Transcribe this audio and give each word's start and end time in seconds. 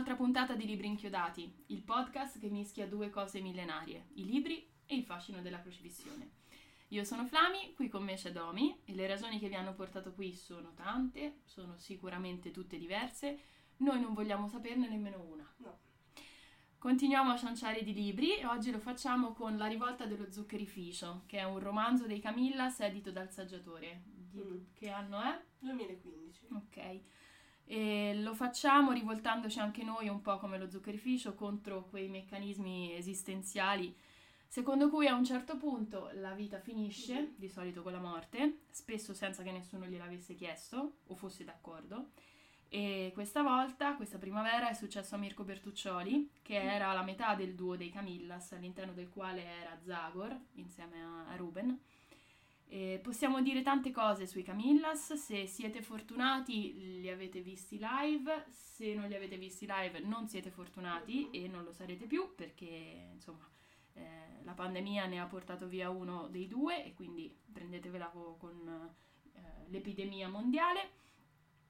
un'altra 0.00 0.16
puntata 0.16 0.54
di 0.54 0.64
Libri 0.64 0.86
Inchiodati, 0.86 1.52
il 1.66 1.82
podcast 1.82 2.38
che 2.38 2.48
mischia 2.48 2.88
due 2.88 3.10
cose 3.10 3.40
millenarie, 3.40 4.06
i 4.14 4.24
libri 4.24 4.66
e 4.86 4.96
il 4.96 5.04
fascino 5.04 5.42
della 5.42 5.60
crocifissione. 5.60 6.30
Io 6.88 7.04
sono 7.04 7.26
Flami, 7.26 7.74
qui 7.74 7.90
con 7.90 8.02
me 8.02 8.14
c'è 8.14 8.32
Domi 8.32 8.80
e 8.86 8.94
le 8.94 9.06
ragioni 9.06 9.38
che 9.38 9.48
vi 9.48 9.56
hanno 9.56 9.74
portato 9.74 10.14
qui 10.14 10.32
sono 10.32 10.72
tante, 10.72 11.40
sono 11.44 11.76
sicuramente 11.76 12.50
tutte 12.50 12.78
diverse, 12.78 13.40
noi 13.78 14.00
non 14.00 14.14
vogliamo 14.14 14.48
saperne 14.48 14.88
nemmeno 14.88 15.20
una. 15.20 15.46
No. 15.58 15.80
Continuiamo 16.78 17.32
a 17.32 17.36
cianciare 17.36 17.82
di 17.82 17.92
libri 17.92 18.38
e 18.38 18.46
oggi 18.46 18.70
lo 18.70 18.78
facciamo 18.78 19.34
con 19.34 19.58
La 19.58 19.66
rivolta 19.66 20.06
dello 20.06 20.32
zuccherificio, 20.32 21.24
che 21.26 21.40
è 21.40 21.44
un 21.44 21.58
romanzo 21.58 22.06
dei 22.06 22.20
Camillas 22.20 22.80
edito 22.80 23.10
dal 23.10 23.30
saggiatore. 23.30 24.00
Di 24.06 24.38
Mm. 24.38 24.62
che 24.72 24.88
anno 24.88 25.20
è? 25.20 25.38
2015. 25.58 26.46
Ok. 26.54 27.00
E 27.70 28.16
lo 28.16 28.34
facciamo 28.34 28.90
rivoltandoci 28.90 29.60
anche 29.60 29.84
noi 29.84 30.08
un 30.08 30.20
po' 30.22 30.38
come 30.38 30.58
lo 30.58 30.68
zuccherificio 30.68 31.34
contro 31.34 31.86
quei 31.88 32.08
meccanismi 32.08 32.96
esistenziali 32.96 33.94
secondo 34.50 34.90
cui 34.90 35.06
a 35.06 35.14
un 35.14 35.24
certo 35.24 35.56
punto 35.56 36.10
la 36.14 36.32
vita 36.32 36.58
finisce, 36.58 37.34
di 37.36 37.48
solito 37.48 37.82
con 37.82 37.92
la 37.92 38.00
morte, 38.00 38.62
spesso 38.70 39.14
senza 39.14 39.44
che 39.44 39.52
nessuno 39.52 39.86
gliel'avesse 39.86 40.34
chiesto 40.34 40.94
o 41.06 41.14
fosse 41.14 41.44
d'accordo. 41.44 42.08
E 42.68 43.12
questa 43.14 43.42
volta, 43.42 43.94
questa 43.94 44.18
primavera, 44.18 44.68
è 44.68 44.74
successo 44.74 45.14
a 45.14 45.18
Mirko 45.18 45.44
Bertuccioli, 45.44 46.28
che 46.42 46.60
era 46.60 46.92
la 46.92 47.04
metà 47.04 47.36
del 47.36 47.54
duo 47.54 47.76
dei 47.76 47.92
Camillas, 47.92 48.50
all'interno 48.50 48.92
del 48.92 49.08
quale 49.08 49.44
era 49.44 49.78
Zagor, 49.80 50.36
insieme 50.54 51.00
a 51.00 51.28
a 51.28 51.36
Ruben. 51.36 51.78
E 52.72 53.00
possiamo 53.02 53.42
dire 53.42 53.62
tante 53.62 53.90
cose 53.90 54.28
sui 54.28 54.44
Camillas, 54.44 55.14
se 55.14 55.44
siete 55.48 55.82
fortunati 55.82 57.00
li 57.00 57.10
avete 57.10 57.40
visti 57.40 57.80
live, 57.80 58.44
se 58.48 58.94
non 58.94 59.08
li 59.08 59.16
avete 59.16 59.36
visti 59.36 59.66
live 59.68 59.98
non 59.98 60.28
siete 60.28 60.52
fortunati 60.52 61.30
e 61.30 61.48
non 61.48 61.64
lo 61.64 61.72
sarete 61.72 62.06
più 62.06 62.32
perché 62.36 63.08
insomma 63.12 63.44
eh, 63.94 64.44
la 64.44 64.52
pandemia 64.52 65.06
ne 65.06 65.18
ha 65.18 65.26
portato 65.26 65.66
via 65.66 65.90
uno 65.90 66.28
dei 66.28 66.46
due 66.46 66.84
e 66.84 66.94
quindi 66.94 67.36
prendetevela 67.52 68.06
co- 68.06 68.36
con 68.38 68.88
eh, 69.32 69.40
l'epidemia 69.66 70.28
mondiale. 70.28 70.90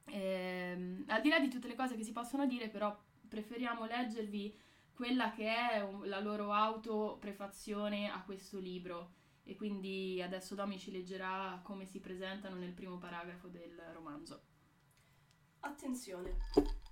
Ehm, 0.05 1.05
al 1.07 1.21
di 1.21 1.29
là 1.29 1.39
di 1.39 1.49
tutte 1.49 1.67
le 1.67 1.75
cose 1.75 1.95
che 1.95 2.03
si 2.03 2.11
possono 2.11 2.45
dire 2.45 2.69
però 2.69 2.95
preferiamo 3.27 3.85
leggervi 3.85 4.55
quella 4.93 5.31
che 5.31 5.47
è 5.47 5.89
la 6.03 6.19
loro 6.19 6.53
autoprefazione 6.53 8.07
a 8.07 8.21
questo 8.21 8.59
libro 8.59 9.13
e 9.51 9.55
quindi 9.57 10.21
adesso 10.21 10.55
Domi 10.55 10.79
ci 10.79 10.91
leggerà 10.91 11.59
come 11.61 11.85
si 11.85 11.99
presentano 11.99 12.55
nel 12.55 12.71
primo 12.71 12.97
paragrafo 12.97 13.49
del 13.49 13.77
romanzo. 13.91 14.43
Attenzione, 15.59 16.37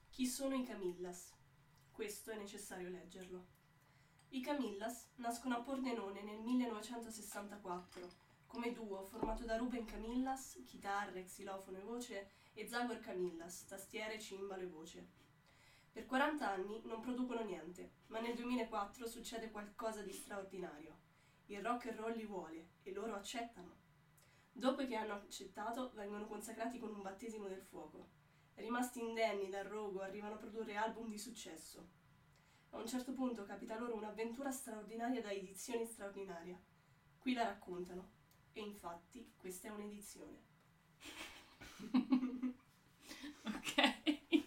chi 0.10 0.28
sono 0.28 0.56
i 0.56 0.66
Camillas? 0.66 1.32
Questo 1.90 2.32
è 2.32 2.36
necessario 2.36 2.90
leggerlo. 2.90 3.46
I 4.32 4.42
Camillas 4.42 5.08
nascono 5.16 5.56
a 5.56 5.62
Pordenone 5.62 6.22
nel 6.22 6.42
1964 6.42 8.28
come 8.46 8.74
duo 8.74 9.06
formato 9.06 9.46
da 9.46 9.56
Ruben 9.56 9.86
Camillas, 9.86 10.62
chitarre, 10.66 11.24
xilofono 11.24 11.78
e 11.78 11.84
voce, 11.84 12.30
e 12.54 12.68
Zagor 12.68 13.00
Camillas, 13.00 13.68
tastiere, 13.68 14.20
cimbalo 14.20 14.64
e 14.64 14.68
voce. 14.68 15.08
Per 15.94 16.06
40 16.06 16.50
anni 16.50 16.82
non 16.84 17.00
producono 17.00 17.42
niente, 17.42 17.92
ma 18.08 18.20
nel 18.20 18.36
2004 18.36 19.08
succede 19.08 19.50
qualcosa 19.50 20.02
di 20.02 20.12
straordinario. 20.12 20.99
Il 21.50 21.64
rock 21.64 21.88
and 21.88 21.98
roll 21.98 22.16
li 22.16 22.26
vuole 22.26 22.74
e 22.84 22.94
loro 22.94 23.16
accettano. 23.16 23.78
Dopo 24.52 24.86
che 24.86 24.96
hanno 24.96 25.14
accettato, 25.14 25.92
vengono 25.96 26.28
consacrati 26.28 26.78
con 26.78 26.94
un 26.94 27.02
battesimo 27.02 27.48
del 27.48 27.64
fuoco. 27.64 28.10
Rimasti 28.54 29.00
indenni 29.00 29.50
dal 29.50 29.66
rogo, 29.66 30.02
arrivano 30.02 30.36
a 30.36 30.38
produrre 30.38 30.76
album 30.76 31.10
di 31.10 31.18
successo. 31.18 31.88
A 32.70 32.78
un 32.78 32.86
certo 32.86 33.14
punto 33.14 33.46
capita 33.46 33.80
loro 33.80 33.96
un'avventura 33.96 34.52
straordinaria 34.52 35.22
da 35.22 35.32
edizione 35.32 35.86
straordinaria. 35.86 36.56
Qui 37.18 37.34
la 37.34 37.46
raccontano. 37.46 38.12
E 38.54 38.62
infatti 38.62 39.34
questa 39.36 39.70
è 39.70 39.72
un'edizione. 39.72 40.44
ok. 43.44 44.44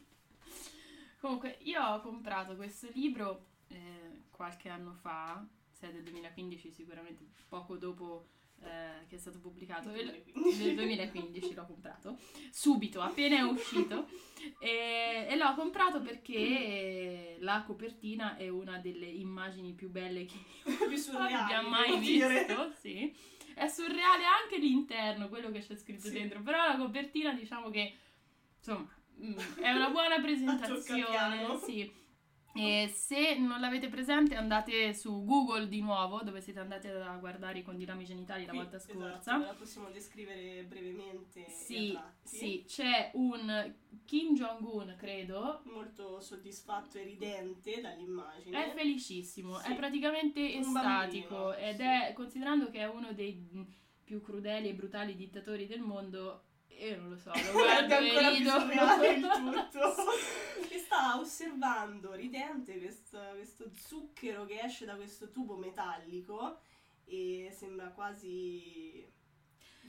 Comunque, 1.18 1.58
io 1.62 1.82
ho 1.82 2.00
comprato 2.00 2.54
questo 2.54 2.88
libro 2.92 3.46
eh, 3.68 4.22
qualche 4.30 4.68
anno 4.68 4.92
fa, 4.92 5.44
se 5.82 5.88
è 5.88 5.92
del 5.92 6.02
2015 6.04 6.70
sicuramente 6.70 7.24
poco 7.48 7.76
dopo 7.76 8.28
eh, 8.62 9.06
che 9.08 9.16
è 9.16 9.18
stato 9.18 9.40
pubblicato, 9.40 9.90
Del 9.90 10.08
E- 10.08 10.22
2015. 10.24 10.62
del 10.62 10.74
2015 10.76 11.54
l'ho 11.54 11.66
comprato, 11.66 12.16
subito, 12.52 13.00
appena 13.00 13.38
è 13.38 13.42
uscito, 13.42 14.08
e, 14.60 15.26
e 15.28 15.36
l'ho 15.36 15.54
comprato 15.56 16.00
perché 16.00 17.38
la 17.40 17.64
copertina 17.66 18.36
è 18.36 18.48
una 18.48 18.78
delle 18.78 19.06
immagini 19.06 19.72
più 19.72 19.90
belle 19.90 20.24
che 20.26 20.36
Più 20.86 20.94
surreali, 20.96 21.32
abbia 21.34 21.62
mai 21.62 21.98
dire. 21.98 22.44
visto, 22.46 22.70
sì. 22.78 23.12
È 23.54 23.66
surreale 23.66 24.24
anche 24.24 24.58
l'interno, 24.58 25.28
quello 25.28 25.50
che 25.50 25.58
c'è 25.58 25.74
scritto 25.74 26.06
Sì. 26.06 26.12
dentro, 26.12 26.40
però 26.42 26.64
la 26.64 26.76
copertina 26.76 27.32
diciamo 27.34 27.68
che 27.68 27.92
insomma 28.58 28.88
mm, 29.20 29.38
è 29.60 29.72
una 29.72 29.90
buona 29.90 30.20
presentazione, 30.22 31.58
sì. 31.64 31.92
E 32.54 32.90
se 32.94 33.38
non 33.38 33.60
l'avete 33.60 33.88
presente 33.88 34.34
andate 34.34 34.92
su 34.92 35.24
Google 35.24 35.68
di 35.68 35.80
nuovo, 35.80 36.20
dove 36.22 36.40
siete 36.40 36.58
andati 36.60 36.86
a 36.88 37.16
guardare 37.16 37.60
i 37.60 37.62
condilami 37.62 38.04
genitali 38.04 38.44
la 38.44 38.50
Qui, 38.50 38.58
volta 38.58 38.76
esatto, 38.76 38.92
scorsa. 38.98 39.38
ve 39.38 39.44
la 39.46 39.54
possiamo 39.54 39.88
descrivere 39.90 40.62
brevemente. 40.64 41.46
Sì, 41.48 41.98
sì, 42.22 42.64
c'è 42.66 43.10
un 43.14 43.74
Kim 44.04 44.34
Jong-un, 44.34 44.94
credo, 44.98 45.62
Molto 45.64 46.20
soddisfatto 46.20 46.98
e 46.98 47.04
ridente 47.04 47.80
dall'immagine. 47.80 48.66
È 48.66 48.74
felicissimo, 48.74 49.58
Sì. 49.58 49.72
è 49.72 49.74
praticamente 49.74 50.40
Un 50.40 50.60
estatico 50.60 51.34
bambino, 51.36 51.54
ed 51.54 51.76
sì. 51.76 51.82
è, 51.82 52.12
considerando 52.14 52.70
che 52.70 52.78
è 52.80 52.88
uno 52.88 53.12
dei 53.12 53.48
più 54.04 54.20
crudeli 54.20 54.68
e 54.68 54.74
brutali 54.74 55.16
dittatori 55.16 55.66
del 55.66 55.80
mondo, 55.80 56.42
io 56.86 57.00
non 57.00 57.10
lo 57.10 57.16
so, 57.16 57.30
lo 57.34 57.52
guardo 57.52 57.94
ancora 57.94 58.32
e 58.32 58.36
più 58.36 58.50
rido. 58.50 58.56
il 59.10 59.28
tutto. 59.70 59.94
e 60.68 60.78
sta 60.78 61.18
osservando, 61.18 62.12
ridente, 62.12 62.78
questo, 62.78 63.18
questo 63.34 63.70
zucchero 63.74 64.44
che 64.44 64.60
esce 64.60 64.84
da 64.84 64.96
questo 64.96 65.30
tubo 65.30 65.56
metallico 65.56 66.60
e 67.04 67.50
sembra 67.52 67.90
quasi... 67.90 69.04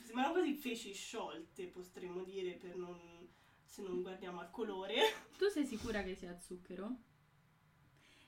sembrano 0.04 0.34
quasi 0.34 0.54
feci 0.54 0.94
sciolte, 0.94 1.68
potremmo 1.68 2.24
dire, 2.24 2.54
per 2.54 2.76
non, 2.76 3.28
se 3.64 3.82
non 3.82 4.02
guardiamo 4.02 4.40
al 4.40 4.52
colore. 4.52 4.96
Tu 5.38 5.48
sei 5.50 5.66
sicura 5.66 6.04
che 6.04 6.16
sia 6.16 6.38
zucchero? 6.40 6.96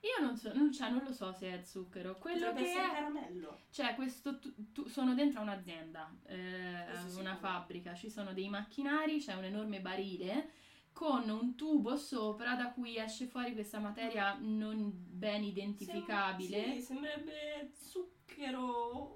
Io 0.05 0.23
non 0.23 0.37
so, 0.37 0.53
non, 0.53 0.71
cioè, 0.71 0.89
non 0.91 1.03
lo 1.03 1.11
so 1.11 1.31
se 1.33 1.51
è 1.51 1.63
zucchero. 1.63 2.15
Quello 2.19 2.47
Potrebbe 2.51 2.63
che 2.63 2.73
è, 2.79 2.91
caramello. 2.91 3.59
cioè, 3.71 3.95
questo 3.95 4.37
tu- 4.39 4.71
tu- 4.71 4.85
sono 4.87 5.15
dentro 5.15 5.39
a 5.39 5.43
un'azienda, 5.43 6.15
eh, 6.27 6.85
una 7.17 7.35
fabbrica, 7.35 7.95
ci 7.95 8.09
sono 8.11 8.31
dei 8.33 8.47
macchinari, 8.47 9.19
c'è 9.19 9.33
un 9.33 9.45
enorme 9.45 9.81
barile 9.81 10.51
con 10.93 11.27
un 11.27 11.55
tubo 11.55 11.97
sopra 11.97 12.53
da 12.55 12.71
cui 12.71 12.97
esce 12.97 13.25
fuori 13.25 13.53
questa 13.53 13.79
materia 13.79 14.37
non 14.39 14.91
ben 14.93 15.43
identificabile. 15.43 16.63
Sem- 16.63 16.73
sì, 16.75 16.81
sembrerebbe 16.81 17.71
zucchero 17.73 18.61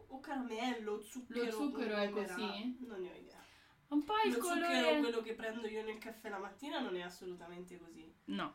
o 0.08 0.20
caramello, 0.20 1.00
zucchero. 1.02 1.46
Lo 1.46 1.52
zucchero 1.52 1.96
è 1.98 2.10
così? 2.10 2.78
Non 2.88 3.00
ne 3.00 3.12
ho 3.12 3.16
idea. 3.16 3.38
Un 3.90 4.04
po' 4.04 4.14
il 4.26 4.32
Lo 4.34 4.42
zucchero, 4.42 4.66
colore... 4.68 5.00
quello 5.00 5.22
che 5.22 5.34
prendo 5.36 5.68
io 5.68 5.84
nel 5.84 5.98
caffè 6.00 6.30
la 6.30 6.38
mattina, 6.40 6.80
non 6.80 6.96
è 6.96 7.02
assolutamente 7.02 7.78
così. 7.78 8.12
No. 8.26 8.52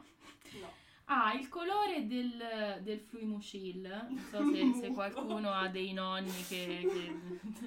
No. 0.60 0.82
Ah, 1.06 1.34
il 1.34 1.48
colore 1.48 2.06
del, 2.06 2.80
del 2.82 2.98
Fluimucil. 3.00 3.80
Non 4.08 4.18
so 4.30 4.42
se, 4.50 4.72
se 4.80 4.88
qualcuno 4.92 5.50
ha 5.52 5.68
dei 5.68 5.92
nonni 5.92 6.44
che, 6.48 6.80
che 6.80 7.18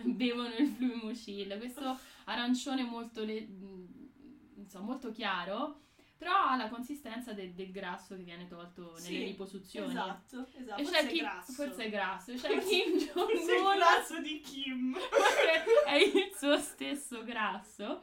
bevono 0.10 0.54
il 0.56 0.68
Fluimucil. 0.68 1.56
Questo 1.58 1.98
arancione 2.26 2.84
molto, 2.84 3.24
le- 3.24 3.48
insomma, 4.56 4.86
molto 4.86 5.12
chiaro, 5.12 5.82
però 6.18 6.34
ha 6.34 6.56
la 6.56 6.68
consistenza 6.68 7.32
de- 7.34 7.54
del 7.54 7.70
grasso 7.72 8.16
che 8.16 8.24
viene 8.24 8.48
tolto 8.48 8.94
nelle 8.94 9.02
Sì, 9.02 9.24
riposizioni. 9.26 9.92
Esatto, 9.92 10.48
esatto. 10.58 10.82
E 10.82 10.84
Forse 10.86 11.00
è 11.10 11.16
grasso. 11.16 11.52
forse 11.54 11.84
è 11.86 11.90
grasso. 11.92 12.32
C'è 12.34 12.40
Forse- 12.54 12.68
Kim 12.68 13.00
Forse 13.14 13.34
è 13.34 13.36
il 13.40 13.46
Jong-un 13.62 13.76
grasso 13.78 14.20
di 14.22 14.40
Kim. 14.40 14.98
è 15.86 15.96
il 15.96 16.32
suo 16.36 16.58
stesso 16.58 17.24
grasso 17.24 18.02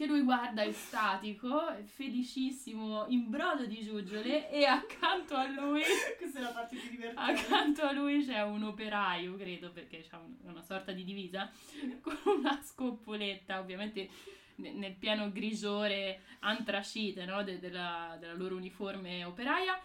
che 0.00 0.06
lui 0.06 0.22
guarda 0.22 0.64
estatico, 0.64 1.60
felicissimo, 1.84 3.04
in 3.08 3.28
brodo 3.28 3.66
di 3.66 3.82
giuggiole 3.82 4.50
e 4.50 4.64
accanto 4.64 5.34
a 5.36 5.46
lui 5.46 5.82
Questa 6.16 6.38
è 6.38 6.42
la 6.42 6.48
parte 6.52 6.76
più 6.76 6.88
divertente. 6.88 7.20
accanto 7.42 7.82
a 7.82 7.92
lui 7.92 8.24
c'è 8.24 8.42
un 8.42 8.62
operaio, 8.62 9.36
credo, 9.36 9.70
perché 9.70 10.02
c'ha 10.08 10.16
un- 10.16 10.36
una 10.44 10.62
sorta 10.62 10.92
di 10.92 11.04
divisa 11.04 11.50
con 12.00 12.16
una 12.24 12.58
scoppoletta, 12.62 13.58
ovviamente 13.60 14.08
ne- 14.56 14.72
nel 14.72 14.94
pieno 14.94 15.30
grigiore 15.30 16.20
antracite 16.38 17.26
no, 17.26 17.42
de- 17.44 17.58
della, 17.58 18.16
della 18.18 18.32
loro 18.32 18.56
uniforme 18.56 19.22
operaia. 19.24 19.78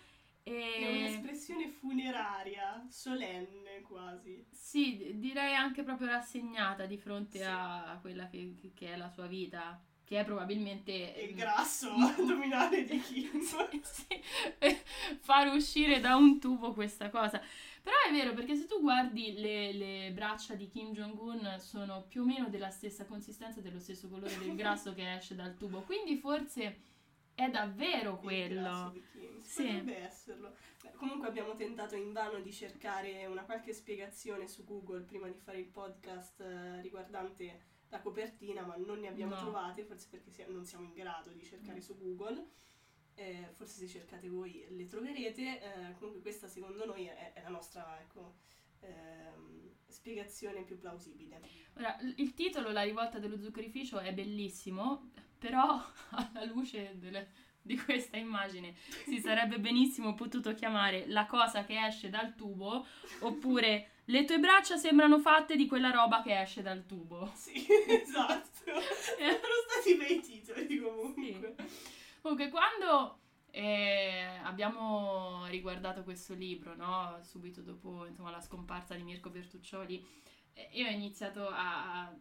È 0.43 0.49
E 0.49 0.95
un'espressione 0.97 1.67
funeraria, 1.67 2.85
solenne 2.89 3.81
quasi. 3.81 4.45
sì, 4.49 5.11
direi 5.15 5.55
anche 5.55 5.83
proprio 5.83 6.07
rassegnata 6.07 6.85
di 6.85 6.97
fronte 6.97 7.39
Sì. 7.39 7.43
a 7.45 7.97
quella 7.99 8.29
che- 8.29 8.71
che 8.73 8.93
è 8.93 8.95
la 8.95 9.09
sua 9.09 9.25
vita, 9.25 9.77
che 10.05 10.19
è 10.19 10.23
probabilmente... 10.23 10.91
Il 10.91 11.35
grasso 11.35 11.89
addominale 11.89 12.85
di 12.85 12.99
Kim. 13.01 13.41
Sì, 13.41 14.21
eh, 14.59 14.83
far 15.19 15.53
uscire 15.53 15.99
da 15.99 16.15
un 16.15 16.39
tubo 16.39 16.73
questa 16.73 17.09
cosa. 17.09 17.41
Però 17.81 17.95
è 18.07 18.11
vero, 18.11 18.33
perché 18.33 18.55
se 18.55 18.65
tu 18.65 18.81
guardi 18.81 19.33
le, 19.33 19.73
le 19.73 20.11
braccia 20.11 20.55
di 20.55 20.67
Kim 20.67 20.93
Jong-un 20.93 21.57
sono 21.59 22.05
più 22.07 22.21
o 22.21 22.25
meno 22.25 22.49
della 22.49 22.69
stessa 22.69 23.05
consistenza, 23.05 23.61
dello 23.61 23.79
stesso 23.79 24.07
colore 24.07 24.37
del 24.37 24.55
grasso 24.55 24.93
che 24.93 25.15
esce 25.15 25.35
dal 25.35 25.55
tubo, 25.55 25.81
quindi 25.81 26.17
forse 26.17 26.79
è 27.35 27.49
davvero 27.49 28.17
quello. 28.17 28.91
Il 28.95 29.03
Kim. 29.11 29.41
Sì. 29.41 29.63
Potrebbe 29.63 29.97
esserlo. 29.97 30.55
Beh, 30.81 30.93
comunque 30.95 31.27
abbiamo 31.27 31.53
tentato 31.55 31.95
invano 31.95 32.39
di 32.39 32.51
cercare 32.51 33.25
una 33.27 33.43
qualche 33.43 33.73
spiegazione 33.73 34.47
su 34.47 34.63
Google 34.63 35.01
prima 35.01 35.27
di 35.27 35.37
fare 35.37 35.59
il 35.59 35.67
podcast 35.67 36.41
eh, 36.41 36.81
riguardante 36.81 37.73
la 37.89 37.99
copertina, 38.01 38.63
ma 38.65 38.75
non 38.77 38.99
ne 38.99 39.07
abbiamo 39.07 39.35
No. 39.35 39.41
trovate, 39.41 39.83
forse 39.83 40.07
perché 40.09 40.45
non 40.49 40.65
siamo 40.65 40.85
in 40.85 40.93
grado 40.93 41.31
di 41.31 41.43
cercare 41.43 41.77
No. 41.77 41.81
su 41.83 41.97
Google. 41.97 42.45
Eh, 43.17 43.47
forse 43.53 43.77
se 43.79 43.87
cercate 43.87 44.27
voi 44.27 44.65
le 44.69 44.85
troverete. 44.87 45.61
Eh, 45.61 45.93
comunque 45.97 46.21
questa 46.21 46.47
secondo 46.47 46.85
noi 46.85 47.05
è, 47.05 47.33
è 47.33 47.41
la 47.41 47.49
nostra 47.49 47.99
ecco, 48.01 48.35
ehm, 48.81 49.69
spiegazione 49.87 50.63
più 50.63 50.77
plausibile. 50.77 51.39
Ora, 51.77 51.97
il 52.17 52.33
titolo, 52.33 52.71
La 52.71 52.81
rivolta 52.83 53.19
dello 53.19 53.37
zuccherificio, 53.39 53.99
è 53.99 54.13
bellissimo, 54.13 55.09
però 55.37 55.81
alla 56.11 56.43
luce 56.45 56.97
delle- 56.99 57.43
di 57.61 57.77
questa 57.77 58.17
immagine 58.17 58.75
si 59.05 59.19
sarebbe 59.19 59.59
benissimo 59.59 60.13
potuto 60.13 60.53
chiamare 60.53 61.07
La 61.07 61.25
cosa 61.25 61.63
che 61.65 61.83
esce 61.83 62.09
dal 62.09 62.35
tubo 62.35 62.85
oppure 63.21 63.89
Le 64.05 64.23
tue 64.25 64.37
braccia 64.39 64.77
sembrano 64.77 65.19
fatte 65.19 65.55
di 65.55 65.65
quella 65.67 65.89
roba 65.91 66.21
che 66.21 66.39
esce 66.39 66.61
dal 66.61 66.85
tubo. 66.85 67.31
Sì, 67.33 67.53
esatto. 67.87 68.71
Erano 69.17 69.53
stati 69.67 69.95
bei 69.95 70.21
titoli 70.21 70.77
comunque. 70.79 71.55
Comunque, 72.21 72.49
quando 72.49 73.19
eh, 73.51 74.39
abbiamo 74.43 75.45
riguardato 75.47 76.03
questo 76.03 76.33
libro, 76.33 76.75
no? 76.75 77.17
subito 77.23 77.61
dopo 77.61 78.05
insomma, 78.05 78.29
la 78.31 78.41
scomparsa 78.41 78.93
di 78.95 79.03
Mirko 79.03 79.29
Bertuccioli, 79.29 80.05
eh, 80.53 80.69
io 80.73 80.87
ho 80.87 80.91
iniziato 80.91 81.47
a, 81.47 82.01
a 82.03 82.15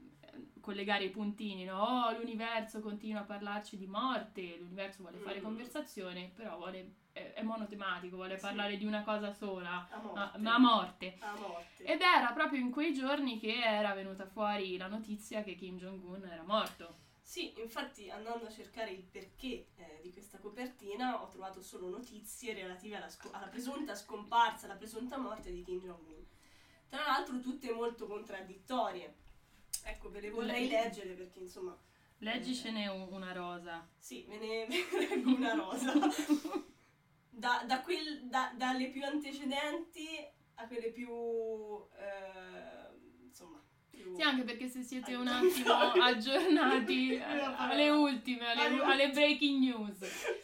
collegare 0.61 1.05
i 1.05 1.11
puntini, 1.11 1.65
no? 1.65 1.83
Oh, 1.83 2.13
l'universo 2.19 2.81
continua 2.81 3.21
a 3.21 3.25
parlarci 3.25 3.77
di 3.77 3.87
morte, 3.87 4.57
l'universo 4.59 5.03
vuole 5.03 5.19
fare 5.19 5.41
Mm. 5.41 5.43
conversazione, 5.43 6.33
però 6.35 6.57
vuole, 6.57 6.93
è, 7.15 7.43
monotematico, 7.43 8.17
vuole 8.17 8.35
Sì. 8.37 8.43
parlare 8.43 8.77
di 8.77 8.85
una 8.85 9.03
cosa 9.05 9.33
sola, 9.33 9.89
A 9.91 9.97
ma, 9.99 10.03
morte. 10.03 10.39
ma 10.39 10.55
a 10.55 10.59
morte. 10.59 11.17
A 11.21 11.35
morte. 11.39 11.85
Ed 11.85 12.01
era 12.01 12.33
proprio 12.33 12.61
in 12.61 12.71
quei 12.71 12.93
giorni 12.93 13.39
che 13.39 13.55
era 13.63 13.95
venuta 13.95 14.27
fuori 14.27 14.77
la 14.77 14.89
notizia 14.89 15.43
che 15.43 15.55
Kim 15.55 15.79
Jong-un 15.79 16.25
era 16.27 16.43
morto. 16.43 17.03
Sì, 17.23 17.55
infatti 17.61 18.11
andando 18.11 18.47
a 18.47 18.51
cercare 18.51 18.91
il 18.91 19.03
perché 19.03 19.69
eh, 19.77 20.01
di 20.03 20.13
questa 20.13 20.39
copertina 20.39 21.23
ho 21.23 21.29
trovato 21.29 21.63
solo 21.63 21.89
notizie 21.89 22.53
relative 22.53 22.97
alla, 22.97 23.09
sco- 23.09 23.31
alla 23.33 23.47
presunta 23.47 23.95
scomparsa, 23.95 24.67
alla 24.67 24.75
presunta 24.77 25.17
morte 25.17 25.51
di 25.51 25.63
Kim 25.65 25.81
Jong-un. 25.81 26.23
Tra 26.89 27.03
l'altro 27.07 27.41
tutte 27.41 27.73
molto 27.73 28.07
contraddittorie. 28.07 29.15
Ecco, 29.85 30.11
ve 30.11 30.21
le 30.21 30.31
vorrei 30.31 30.69
leggere 30.69 31.15
perché 31.15 31.39
insomma, 31.41 31.77
Leggicene 32.19 32.89
un- 32.89 33.09
una 33.11 33.33
rosa. 33.33 33.87
sì, 33.99 34.25
ve 34.29 34.39
ne 34.39 34.67
leggo 35.09 35.35
una 35.35 35.55
rosa. 35.55 35.93
Da, 37.37 37.65
da 37.67 37.81
quel- 37.81 38.23
da- 38.29 38.53
dalle 38.57 38.89
più 38.91 39.05
antecedenti 39.05 40.07
a 40.55 40.67
quelle 40.67 40.91
più... 40.93 41.09
eh, 41.99 43.25
insomma... 43.27 43.63
Più... 43.91 44.15
Sì, 44.17 44.23
anche 44.23 44.43
perché 44.45 44.69
se 44.69 44.83
siete 44.83 45.15
un 45.15 45.27
attimo 45.29 45.73
aggiornati 45.73 47.19
alle 47.57 47.91
ultime, 47.91 48.47
Alle 48.53 48.83
alle 48.83 49.11
breaking 49.11 49.61
news, 49.61 49.99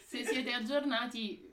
se 0.05 0.23
siete 0.25 0.53
aggiornati 0.53 1.50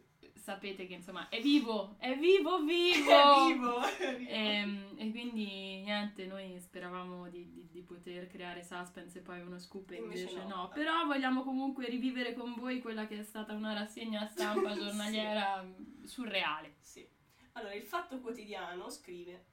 sapete 0.49 0.87
che 0.87 0.95
insomma 0.95 1.29
è 1.29 1.43
vivo, 1.43 1.97
è 1.99 2.17
vivo, 2.17 2.63
vivo! 2.63 3.11
È 3.45 3.53
vivo! 3.53 3.81
È 3.83 4.17
vivo. 4.17 4.31
Ehm, 4.31 4.87
E, 4.97 5.11
quindi 5.11 5.83
niente, 5.83 6.25
noi 6.27 6.59
speravamo 6.59 7.29
di, 7.29 7.51
di- 7.53 7.69
di 7.71 7.83
poter 7.83 8.27
creare 8.29 8.63
suspense 8.65 9.19
e 9.19 9.21
poi 9.23 9.41
uno 9.43 9.59
scoop 9.59 9.91
e 9.91 9.97
Invece 9.97 10.23
invece 10.23 10.47
no. 10.47 10.57
no. 10.57 10.69
Però 10.71 11.05
vogliamo 11.05 11.43
comunque 11.45 11.87
rivivere 11.87 12.33
con 12.33 12.55
voi 12.55 12.81
quella 12.81 13.07
che 13.07 13.19
è 13.19 13.23
stata 13.23 13.53
una 13.53 13.75
rassegna 13.75 14.27
stampa 14.27 14.73
Sì. 14.75 14.81
giornaliera 14.81 15.63
mm, 15.63 16.05
surreale. 16.05 16.77
Sì. 16.81 17.07
Allora, 17.53 17.75
il 17.75 17.83
Fatto 17.85 18.19
Quotidiano 18.21 18.89
scrive 18.89 19.45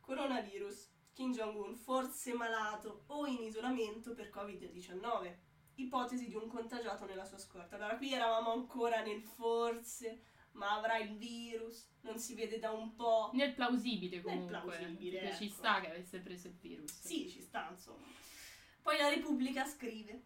Coronavirus, 0.00 0.90
Kim 1.12 1.32
Jong-un 1.32 1.74
forse 1.74 2.32
malato 2.32 3.02
o 3.08 3.26
in 3.26 3.42
isolamento 3.42 4.14
per 4.14 4.30
Covid-19. 4.32 5.34
Ipotesi 5.78 6.26
di 6.26 6.34
un 6.34 6.48
contagiato 6.48 7.06
nella 7.06 7.24
sua 7.24 7.38
scorta. 7.38 7.76
Allora, 7.76 7.96
qui 7.96 8.12
eravamo 8.12 8.52
ancora 8.52 9.00
nel 9.00 9.22
forse, 9.22 10.22
ma 10.52 10.74
avrà 10.74 10.98
il 10.98 11.16
virus, 11.16 11.88
non 12.00 12.18
si 12.18 12.34
vede 12.34 12.58
da 12.58 12.72
un 12.72 12.94
po'. 12.94 13.30
Nel 13.32 13.54
plausibile 13.54 14.16
Nel 14.16 14.24
comunque, 14.24 14.58
plausibile, 14.76 15.20
perché 15.20 15.36
ci 15.36 15.44
ecco. 15.44 15.54
sta 15.54 15.80
che 15.80 15.90
avesse 15.90 16.18
preso 16.18 16.48
il 16.48 16.54
virus. 16.54 16.92
Sì, 17.00 17.28
ci 17.28 17.40
sta, 17.40 17.68
insomma. 17.70 18.04
Poi 18.82 18.98
la 18.98 19.08
Repubblica 19.08 19.64
scrive 19.66 20.22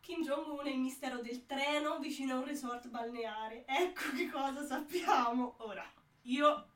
Kim 0.00 0.22
Jong-un 0.22 0.66
e 0.66 0.70
il 0.70 0.78
mistero 0.78 1.20
del 1.20 1.44
treno 1.44 1.98
vicino 1.98 2.34
a 2.34 2.38
un 2.38 2.44
resort 2.44 2.88
balneare. 2.88 3.64
Ecco 3.66 4.12
che 4.16 4.30
cosa 4.30 4.64
sappiamo. 4.64 5.56
Ora, 5.58 5.84
io 6.22 6.68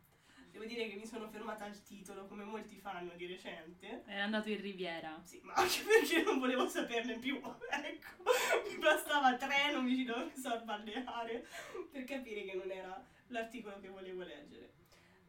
devo 0.61 0.65
dire 0.67 0.89
che 0.89 0.97
mi 0.97 1.07
sono 1.07 1.27
fermata 1.29 1.65
al 1.65 1.83
titolo, 1.83 2.27
come 2.27 2.45
molti 2.45 2.77
fanno 2.77 3.15
di 3.15 3.27
recente. 3.27 4.03
Era 4.07 4.25
andato 4.25 4.51
in 4.51 4.61
Riviera. 4.61 5.19
Sì, 5.25 5.41
ma 5.43 5.55
anche 5.55 5.83
perché 5.83 6.23
non 6.23 6.39
volevo 6.39 6.69
saperne 6.69 7.19
più. 7.19 7.41
Ecco, 7.83 8.23
mi 8.69 8.77
bastava 8.77 9.37
treno 9.37 9.81
vicino 9.81 10.15
a 10.15 10.23
un 10.23 10.31
resort 10.35 10.65
balneare 10.65 11.47
per 11.91 12.05
capire 12.05 12.45
che 12.45 12.55
non 12.55 12.71
era 12.71 13.03
l'articolo 13.29 13.81
che 13.81 13.89
volevo 13.89 14.23
leggere. 14.23 14.73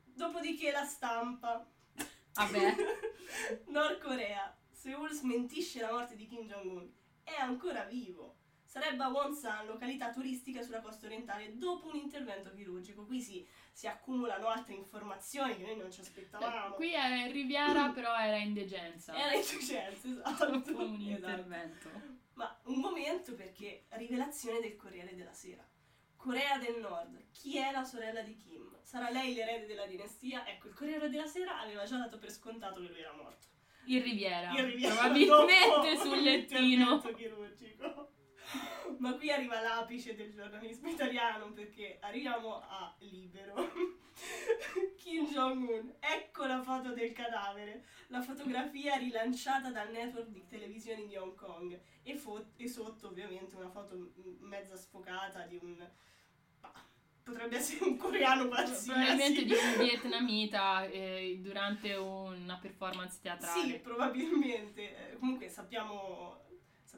Dopodiché 0.03 0.71
la 0.71 0.83
stampa. 0.83 1.65
Vabbè. 2.33 2.75
Nord 3.67 3.99
Corea. 3.99 4.55
Seoul 4.69 5.11
smentisce 5.11 5.79
la 5.79 5.91
morte 5.91 6.15
di 6.15 6.27
Kim 6.27 6.45
Jong-un. 6.45 6.89
È 7.23 7.39
ancora 7.39 7.83
vivo. 7.85 8.35
Sarebbe 8.71 9.03
a 9.03 9.09
Wonsan, 9.09 9.65
località 9.65 10.11
turistica 10.11 10.61
sulla 10.61 10.79
costa 10.79 11.05
orientale, 11.05 11.57
dopo 11.57 11.89
un 11.89 11.97
intervento 11.97 12.53
chirurgico. 12.53 13.05
Qui 13.05 13.19
si, 13.19 13.45
si 13.73 13.85
accumulano 13.85 14.47
altre 14.47 14.75
informazioni 14.75 15.57
che 15.57 15.63
noi 15.63 15.75
non 15.75 15.91
ci 15.91 15.99
aspettavamo. 15.99 16.75
Qui 16.75 16.93
era 16.93 17.15
in 17.15 17.33
Riviera, 17.33 17.89
però 17.91 18.15
era 18.17 18.37
indegenza. 18.37 19.13
Era 19.13 19.33
insuccesso, 19.33 20.07
esatto. 20.07 20.45
Dopo 20.57 20.83
un 20.85 20.95
Esatto. 21.01 21.09
intervento. 21.31 21.89
Ma 22.35 22.57
un 22.67 22.79
momento 22.79 23.35
perché 23.35 23.87
rivelazione 23.89 24.61
del 24.61 24.77
Corriere 24.77 25.15
della 25.15 25.33
Sera. 25.33 25.67
Corea 26.15 26.57
del 26.57 26.79
Nord, 26.79 27.29
chi 27.33 27.57
è 27.57 27.73
la 27.73 27.83
sorella 27.83 28.21
di 28.21 28.37
Kim? 28.37 28.77
Sarà 28.83 29.09
lei 29.09 29.33
l'erede 29.33 29.65
della 29.65 29.85
dinastia? 29.85 30.47
Ecco, 30.47 30.67
il 30.69 30.73
Corriere 30.75 31.09
della 31.09 31.27
Sera 31.27 31.59
aveva 31.59 31.83
già 31.83 31.97
dato 31.97 32.17
per 32.19 32.31
scontato 32.31 32.79
che 32.79 32.87
lui 32.87 33.01
era 33.01 33.11
morto. 33.11 33.47
In 33.87 34.01
Riviera. 34.01 34.49
In 34.51 34.65
Riviera, 34.65 34.95
Probabilmente 35.11 35.97
sul 35.97 36.21
lettino. 36.21 36.93
intervento 36.93 37.13
chirurgico. 37.13 38.11
Ma 38.97 39.13
qui 39.13 39.31
arriva 39.31 39.61
l'apice 39.61 40.15
del 40.15 40.31
giornalismo 40.31 40.89
italiano 40.89 41.51
perché 41.51 41.97
arriviamo 42.01 42.61
a 42.61 42.95
Libero. 42.99 43.55
Kim 44.97 45.27
Jong-un, 45.27 45.93
ecco 45.99 46.45
la 46.45 46.61
foto 46.61 46.93
del 46.93 47.11
cadavere, 47.11 47.85
la 48.07 48.21
fotografia 48.21 48.95
rilanciata 48.97 49.71
dal 49.71 49.89
network 49.91 50.27
di 50.27 50.45
televisioni 50.47 51.07
di 51.07 51.15
Hong 51.15 51.35
Kong 51.35 51.79
e, 52.03 52.15
fo- 52.15 52.51
e 52.57 52.67
sotto 52.67 53.07
ovviamente 53.07 53.55
una 53.55 53.69
foto 53.69 54.11
mezza 54.41 54.75
sfocata 54.75 55.45
di 55.47 55.59
un... 55.61 55.89
bah, 56.59 56.85
potrebbe 57.23 57.57
essere 57.57 57.85
un 57.85 57.97
coreano 57.97 58.47
qualsiasi. 58.47 58.89
Probabilmente 58.89 59.45
di 59.45 59.53
un 59.53 59.77
vietnamita 59.83 60.85
eh, 60.85 61.39
durante 61.41 61.93
una 61.95 62.57
performance 62.57 63.19
teatrale. 63.21 63.61
Sì, 63.61 63.79
probabilmente. 63.79 65.11
Eh, 65.11 65.17
comunque 65.17 65.49
sappiamo, 65.49 66.43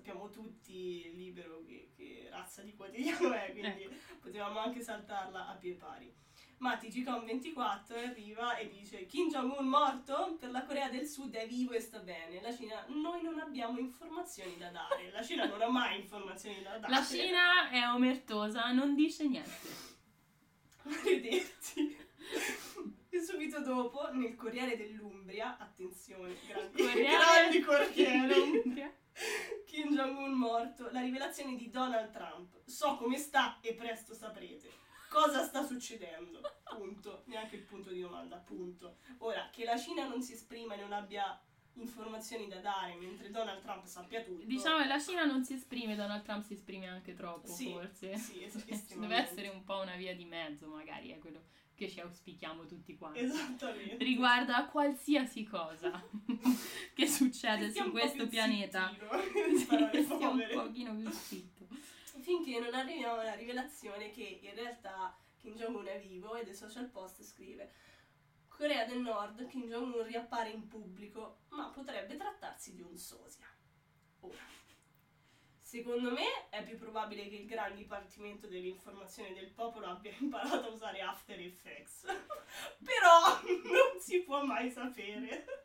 sappiamo 0.04 0.30
tutti 0.30 1.14
libero 1.16 1.64
che, 1.66 1.92
che 1.96 2.28
razza 2.30 2.62
di 2.62 2.76
quotidiano 2.76 3.32
è, 3.34 3.52
quindi 3.54 3.90
potevamo 4.20 4.60
anche 4.60 4.82
saltarla 4.82 5.48
a 5.48 5.56
pie 5.56 5.76
pari. 5.76 6.14
Ma 6.58 6.76
TGCOM24 6.76 8.10
arriva 8.10 8.58
e 8.58 8.70
dice 8.70 9.06
Kim 9.06 9.30
Jong-un 9.30 9.66
morto? 9.66 10.36
Per 10.40 10.52
la 10.52 10.66
Corea 10.66 10.90
del 10.90 11.06
Sud 11.06 11.34
è 11.34 11.48
vivo 11.48 11.72
e 11.72 11.80
sta 11.80 12.00
bene. 12.00 12.42
La 12.42 12.54
Cina, 12.54 12.86
noi 12.90 13.22
non 13.22 13.40
abbiamo 13.40 13.80
informazioni 13.80 14.58
da 14.58 14.70
dare. 14.70 15.10
La 15.12 15.24
Cina 15.24 15.46
non 15.46 15.62
ha 15.62 15.70
mai 15.70 16.00
informazioni 16.00 16.62
da 16.62 16.78
dare. 16.78 16.94
La 16.94 17.04
Cina 17.04 17.70
è 17.70 17.90
omertosa, 17.90 18.72
non 18.72 18.96
dice 18.96 19.28
niente. 19.28 19.92
Maledetti. 20.84 21.98
E 23.14 23.22
subito 23.22 23.62
dopo, 23.62 24.12
nel 24.12 24.36
Corriere 24.36 24.76
dell'Umbria, 24.76 25.58
attenzione, 25.60 26.36
grandi, 26.48 26.82
Corriere 26.82 27.16
grandi 27.16 27.60
Corriere. 27.60 28.98
Kim 29.68 29.94
Jong-un 29.94 30.32
morto, 30.32 30.90
la 30.92 31.02
rivelazione 31.02 31.56
di 31.56 31.70
Donald 31.70 32.10
Trump. 32.12 32.56
So 32.66 32.96
come 32.96 33.20
sta 33.20 33.60
e 33.62 33.76
presto 33.76 34.16
saprete. 34.16 34.68
Cosa 35.10 35.44
sta 35.44 35.64
succedendo? 35.64 36.42
Punto. 36.76 37.22
Neanche 37.28 37.58
il 37.58 37.62
punto 37.62 37.92
di 37.92 38.02
domanda, 38.02 38.38
punto. 38.38 38.98
Ora, 39.20 39.48
che 39.52 39.64
la 39.64 39.78
Cina 39.78 40.08
non 40.08 40.24
si 40.24 40.34
esprima 40.34 40.74
e 40.74 40.78
non 40.82 40.92
abbia 40.92 41.40
informazioni 41.74 42.48
da 42.48 42.58
dare 42.62 42.96
mentre 42.96 43.30
Donald 43.30 43.62
Trump 43.62 43.86
sappia 43.86 44.24
tutto. 44.24 44.44
Diciamo 44.44 44.80
che 44.82 44.88
la 44.88 45.00
Cina 45.00 45.24
non 45.26 45.44
si 45.44 45.54
esprime, 45.54 45.96
Donald 45.96 46.24
Trump 46.24 46.44
si 46.44 46.54
esprime 46.54 46.88
anche 46.88 47.14
troppo, 47.14 47.46
Sì, 47.46 47.70
forse. 47.70 48.18
sì, 48.18 48.42
es- 48.44 48.66
Deve 48.98 49.18
essere 49.18 49.50
un 49.50 49.64
po' 49.64 49.78
una 49.82 49.96
via 49.96 50.16
di 50.16 50.26
mezzo, 50.26 50.68
magari, 50.68 51.12
è 51.12 51.20
quello 51.20 51.44
che 51.84 51.90
ci 51.90 52.00
auspichiamo 52.00 52.66
tutti 52.66 52.96
quanti. 52.98 53.20
Esattamente. 53.20 54.04
Riguarda 54.04 54.66
qualsiasi 54.68 55.44
cosa 55.44 56.02
che 56.94 57.08
succede 57.08 57.72
su 57.72 57.92
questo 57.92 58.28
pianeta. 58.28 58.90
zittino, 59.56 59.90
Sì, 59.94 60.24
un 60.24 60.48
pochino 60.54 60.96
più 60.96 61.10
zitto. 61.12 61.68
Finché 62.22 62.60
non 62.60 62.74
arriviamo 62.74 63.20
alla 63.20 63.34
rivelazione 63.34 64.12
che 64.12 64.40
in 64.42 64.56
realtà 64.56 65.18
Kim 65.38 65.56
Jong-un 65.56 65.88
è 65.88 66.00
vivo 66.00 66.36
e 66.36 66.46
The 66.46 66.54
Social 66.54 66.88
Post 66.90 67.22
scrive 67.24 67.74
Corea 68.48 68.86
del 68.86 69.00
Nord, 69.00 69.46
Kim 69.48 69.68
Jong-un 69.68 70.06
riappare 70.06 70.52
in 70.52 70.68
pubblico, 70.68 71.40
ma 71.50 71.70
potrebbe 71.70 72.16
trattarsi 72.16 72.76
di 72.76 72.82
un 72.82 72.96
sosia. 72.96 73.48
Ora, 74.22 74.38
secondo 75.74 76.12
me 76.12 76.50
è 76.52 76.64
più 76.64 76.78
probabile 76.78 77.28
che 77.28 77.38
il 77.38 77.48
gran 77.48 77.74
dipartimento 77.74 78.46
dell'informazione 78.46 79.34
del 79.34 79.50
popolo 79.50 79.88
abbia 79.88 80.14
imparato 80.20 80.68
a 80.68 80.70
usare 80.70 81.02
After 81.02 81.40
Effects. 81.40 82.04
Però 82.84 83.42
non 83.44 84.00
si 84.00 84.20
può 84.22 84.46
mai 84.46 84.70
sapere. 84.70 85.64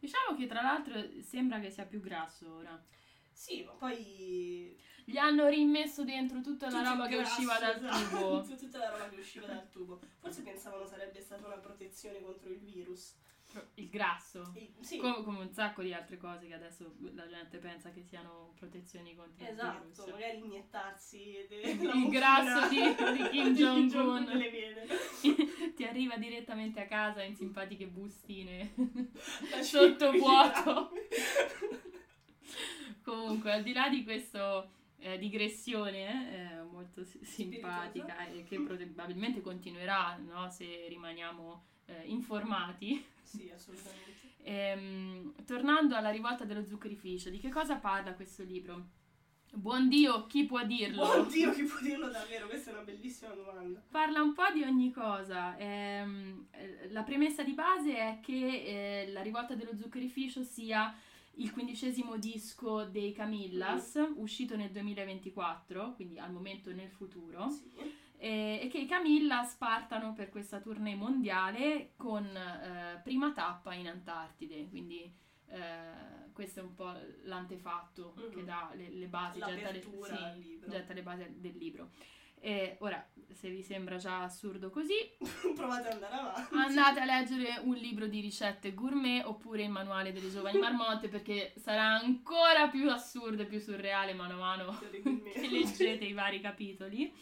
Diciamo 0.00 0.36
che 0.36 0.48
tra 0.48 0.62
l'altro 0.62 1.00
sembra 1.22 1.60
che 1.60 1.70
sia 1.70 1.84
più 1.84 2.00
grasso 2.00 2.54
ora. 2.54 2.84
Sì, 3.30 3.62
ma 3.62 3.70
poi 3.72 4.76
Gli 5.04 5.16
hanno 5.16 5.46
rimesso 5.46 6.02
dentro 6.02 6.40
tutta 6.40 6.68
la 6.68 6.78
Tutto 6.78 6.90
roba 6.90 7.06
che 7.06 7.16
grasso, 7.16 7.32
usciva 7.34 7.58
dal 7.60 7.76
esatto, 7.76 8.16
tubo. 8.16 8.42
Tutta 8.58 8.78
la 8.78 8.90
roba 8.90 9.08
che 9.10 9.16
usciva 9.16 9.46
dal 9.46 9.70
tubo. 9.70 10.00
Forse 10.18 10.42
pensavano 10.42 10.86
sarebbe 10.86 11.20
stata 11.20 11.46
una 11.46 11.58
protezione 11.58 12.20
contro 12.20 12.50
il 12.50 12.58
virus. 12.58 13.14
Il 13.74 13.88
grasso. 13.88 14.52
E- 14.54 14.72
sì, 14.80 14.96
Come, 14.98 15.22
come 15.22 15.38
un 15.40 15.52
sacco 15.52 15.82
di 15.82 15.92
altre 15.92 16.16
cose 16.16 16.46
che 16.46 16.54
adesso 16.54 16.94
la 17.14 17.26
gente 17.28 17.58
pensa 17.58 17.90
che 17.90 18.02
siano 18.02 18.52
protezioni 18.58 19.14
contro 19.14 19.44
il 19.44 19.50
esatto, 19.52 19.78
virus. 20.02 20.06
magari 20.12 20.38
iniettarsi 20.38 21.36
Il 21.50 22.08
grasso 22.08 22.68
di- 22.68 22.78
di 23.16 23.28
Kim 23.30 23.54
Jong-un. 23.54 24.26
Ti 25.74 25.84
arriva 25.84 26.16
direttamente 26.16 26.80
a 26.80 26.86
casa 26.86 27.22
in 27.22 27.34
simpatiche 27.36 27.86
bustine. 27.86 28.72
La 29.50 29.62
Sottovuoto. 29.62 30.90
ciclo- 30.92 31.82
Comunque, 33.02 33.52
al 33.52 33.62
di 33.62 33.72
là 33.72 33.88
di 33.88 34.02
questa 34.04 34.66
digressione 35.18 36.56
eh, 36.58 36.62
molto 36.62 37.04
si- 37.04 37.22
simpatica 37.22 38.26
e 38.28 38.42
che 38.44 38.58
probabilmente 38.60 39.42
continuerà 39.42 40.16
no, 40.16 40.48
se 40.50 40.86
rimaniamo 40.88 41.64
eh, 41.86 42.02
informati, 42.06 43.04
Sì, 43.22 43.50
assolutamente. 43.54 44.02
ehm, 44.42 45.44
tornando 45.44 45.94
alla 45.96 46.10
rivolta 46.10 46.44
dello 46.44 46.64
zuccherificio, 46.64 47.30
di 47.30 47.38
che 47.38 47.50
cosa 47.50 47.76
parla 47.76 48.14
questo 48.14 48.42
libro? 48.42 49.02
Buon 49.54 49.88
Dio, 49.88 50.26
chi 50.26 50.46
può 50.46 50.64
dirlo? 50.64 51.02
Oddio, 51.02 51.52
chi 51.52 51.62
può 51.62 51.78
dirlo 51.80 52.08
davvero? 52.08 52.48
Questa 52.48 52.70
è 52.70 52.72
una 52.72 52.82
bellissima 52.82 53.32
domanda. 53.34 53.80
Parla 53.88 54.20
un 54.20 54.34
po' 54.34 54.50
di 54.52 54.62
ogni 54.64 54.90
cosa. 54.90 55.56
Ehm, 55.56 56.48
eh, 56.50 56.88
la 56.90 57.02
premessa 57.04 57.44
di 57.44 57.52
base 57.52 57.96
è 57.96 58.18
che 58.20 59.04
eh, 59.04 59.12
la 59.12 59.22
rivolta 59.22 59.54
dello 59.54 59.76
zuccherificio 59.76 60.42
sia 60.42 60.92
il 61.36 61.52
quindicesimo 61.52 62.16
disco 62.16 62.84
dei 62.84 63.12
Camillas, 63.12 64.00
uscito 64.16 64.56
nel 64.56 64.70
2024, 64.70 65.92
quindi 65.94 66.18
al 66.18 66.32
momento 66.32 66.72
nel 66.72 66.90
futuro, 66.90 67.48
Sì. 67.48 67.70
E, 68.24 68.60
e 68.62 68.68
che 68.68 68.78
i 68.78 68.86
Camillas 68.86 69.54
partano 69.54 70.14
per 70.14 70.30
questa 70.30 70.60
tournée 70.60 70.94
mondiale 70.94 71.92
con 71.96 72.24
eh, 72.24 73.00
prima 73.02 73.32
tappa 73.32 73.74
in 73.74 73.86
Antartide, 73.88 74.66
quindi 74.70 75.12
eh, 75.48 76.32
questo 76.32 76.60
è 76.60 76.62
un 76.62 76.74
po' 76.74 76.92
l'antefatto 77.24 78.14
Mhm. 78.16 78.30
che 78.34 78.44
dà 78.44 78.70
le, 78.74 78.88
le 78.90 79.06
basi, 79.06 79.38
getta 79.40 79.70
le, 79.70 79.82
sì, 79.82 80.60
getta 80.66 80.92
le 80.94 81.02
basi 81.02 81.26
del 81.38 81.56
libro. 81.56 81.90
E 82.40 82.76
ora, 82.80 83.02
se 83.30 83.48
vi 83.48 83.62
sembra 83.62 83.96
già 83.96 84.22
assurdo 84.22 84.68
così, 84.70 84.94
Provate 85.54 85.88
ad 85.88 85.94
andare 86.02 86.14
avanti. 86.14 86.54
andate 86.54 87.00
a 87.00 87.04
leggere 87.04 87.58
un 87.62 87.74
libro 87.74 88.06
di 88.06 88.20
ricette 88.20 88.74
gourmet 88.74 89.24
oppure 89.24 89.62
il 89.62 89.70
manuale 89.70 90.12
delle 90.12 90.30
giovani 90.30 90.58
marmotte 90.58 91.08
perché 91.08 91.52
sarà 91.56 91.98
ancora 91.98 92.68
più 92.68 92.90
assurdo 92.90 93.42
e 93.42 93.46
più 93.46 93.60
surreale 93.60 94.12
mano 94.14 94.34
a 94.34 94.36
mano 94.38 94.78
che 94.78 95.48
leggete 95.48 96.04
i 96.04 96.12
vari 96.12 96.40
capitoli. 96.40 97.12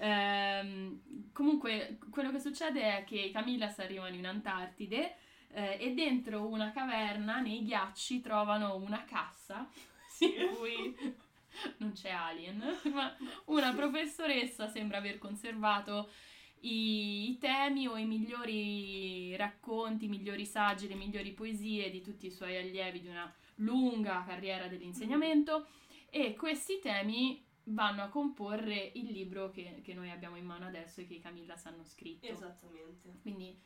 Ehm, 0.00 1.30
comunque, 1.32 1.98
quello 2.10 2.30
che 2.30 2.38
succede 2.38 2.98
è 2.98 3.04
che 3.04 3.18
i 3.18 3.30
Camillas 3.30 3.78
arrivano 3.78 4.14
in 4.14 4.26
Antartide 4.26 5.16
eh, 5.52 5.76
e 5.80 5.94
dentro 5.94 6.46
una 6.46 6.70
caverna, 6.70 7.40
nei 7.40 7.64
ghiacci, 7.64 8.20
trovano 8.20 8.76
una 8.76 9.04
cassa 9.04 9.68
in 10.20 10.54
cui 10.54 10.96
non 11.78 11.92
c'è 11.92 12.10
alien, 12.10 12.62
ma 12.92 13.14
una 13.46 13.72
professoressa 13.72 14.68
sembra 14.68 14.98
aver 14.98 15.18
conservato 15.18 16.10
i, 16.60 17.30
i 17.30 17.38
temi 17.38 17.86
o 17.86 17.96
i 17.96 18.04
migliori 18.04 19.36
racconti, 19.36 20.04
i 20.06 20.08
migliori 20.08 20.44
saggi, 20.44 20.88
le 20.88 20.94
migliori 20.94 21.32
poesie 21.32 21.90
di 21.90 22.02
tutti 22.02 22.26
i 22.26 22.32
suoi 22.32 22.56
allievi 22.56 23.00
di 23.00 23.08
una 23.08 23.32
lunga 23.56 24.24
carriera 24.26 24.68
dell'insegnamento 24.68 25.66
e 26.10 26.34
questi 26.34 26.78
temi 26.80 27.44
vanno 27.70 28.02
a 28.02 28.08
comporre 28.08 28.92
il 28.94 29.10
libro 29.10 29.50
che, 29.50 29.80
che 29.82 29.94
noi 29.94 30.10
abbiamo 30.10 30.36
in 30.36 30.44
mano 30.44 30.66
adesso 30.66 31.00
e 31.00 31.06
che 31.06 31.14
i 31.14 31.20
Camillas 31.20 31.66
hanno 31.66 31.84
scritto. 31.84 32.26
Esattamente. 32.26 33.18
Quindi 33.22 33.58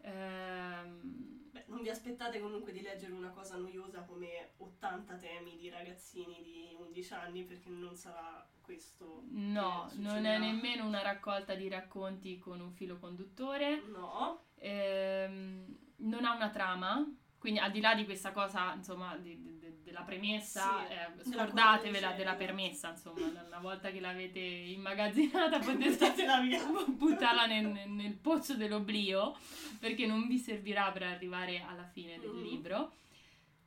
ehm, 0.00 1.50
Beh, 1.50 1.64
non 1.68 1.80
vi 1.82 1.88
aspettate 1.88 2.38
comunque 2.40 2.72
di 2.72 2.80
leggere 2.82 3.12
una 3.12 3.30
cosa 3.30 3.56
noiosa 3.56 4.02
come 4.02 4.52
80 4.58 5.14
temi 5.16 5.56
di 5.56 5.68
ragazzini 5.70 6.42
di 6.42 6.74
11 6.78 7.14
anni 7.14 7.44
perché 7.44 7.70
non 7.70 7.96
sarà 7.96 8.46
questo. 8.60 9.22
no, 9.30 9.90
non 9.94 10.24
è 10.24 10.38
nemmeno 10.38 10.86
una 10.86 11.02
raccolta 11.02 11.54
di 11.54 11.68
racconti 11.68 12.38
con 12.38 12.60
un 12.60 12.72
filo 12.72 12.98
conduttore. 12.98 13.80
No, 13.86 14.42
Ehm, 14.58 15.64
non 15.98 16.24
ha 16.24 16.34
una 16.34 16.48
trama, 16.50 17.06
quindi 17.38 17.58
al 17.60 17.70
di 17.70 17.80
là 17.80 17.94
di 17.94 18.04
questa 18.04 18.32
cosa, 18.32 18.72
insomma, 18.74 19.16
di- 19.16 19.55
della 19.86 20.02
premessa, 20.02 20.84
Sì, 20.84 20.92
eh, 20.92 21.24
scordatevela 21.24 22.08
della 22.12 22.32
esatto. 22.32 22.36
permessa, 22.44 22.90
insomma, 22.90 23.26
una 23.46 23.60
volta 23.60 23.92
che 23.92 24.00
l'avete 24.00 24.40
immagazzinata 24.40 25.60
potete 25.60 26.12
buttarla 26.90 27.46
nel, 27.46 27.88
nel- 27.88 28.14
pozzo 28.16 28.54
dell'oblio, 28.54 29.36
perché 29.78 30.04
non 30.06 30.26
vi 30.26 30.38
servirà 30.38 30.90
per 30.90 31.04
arrivare 31.04 31.60
alla 31.60 31.84
fine 31.86 32.18
del 32.18 32.30
Mhm. 32.30 32.42
libro. 32.42 32.92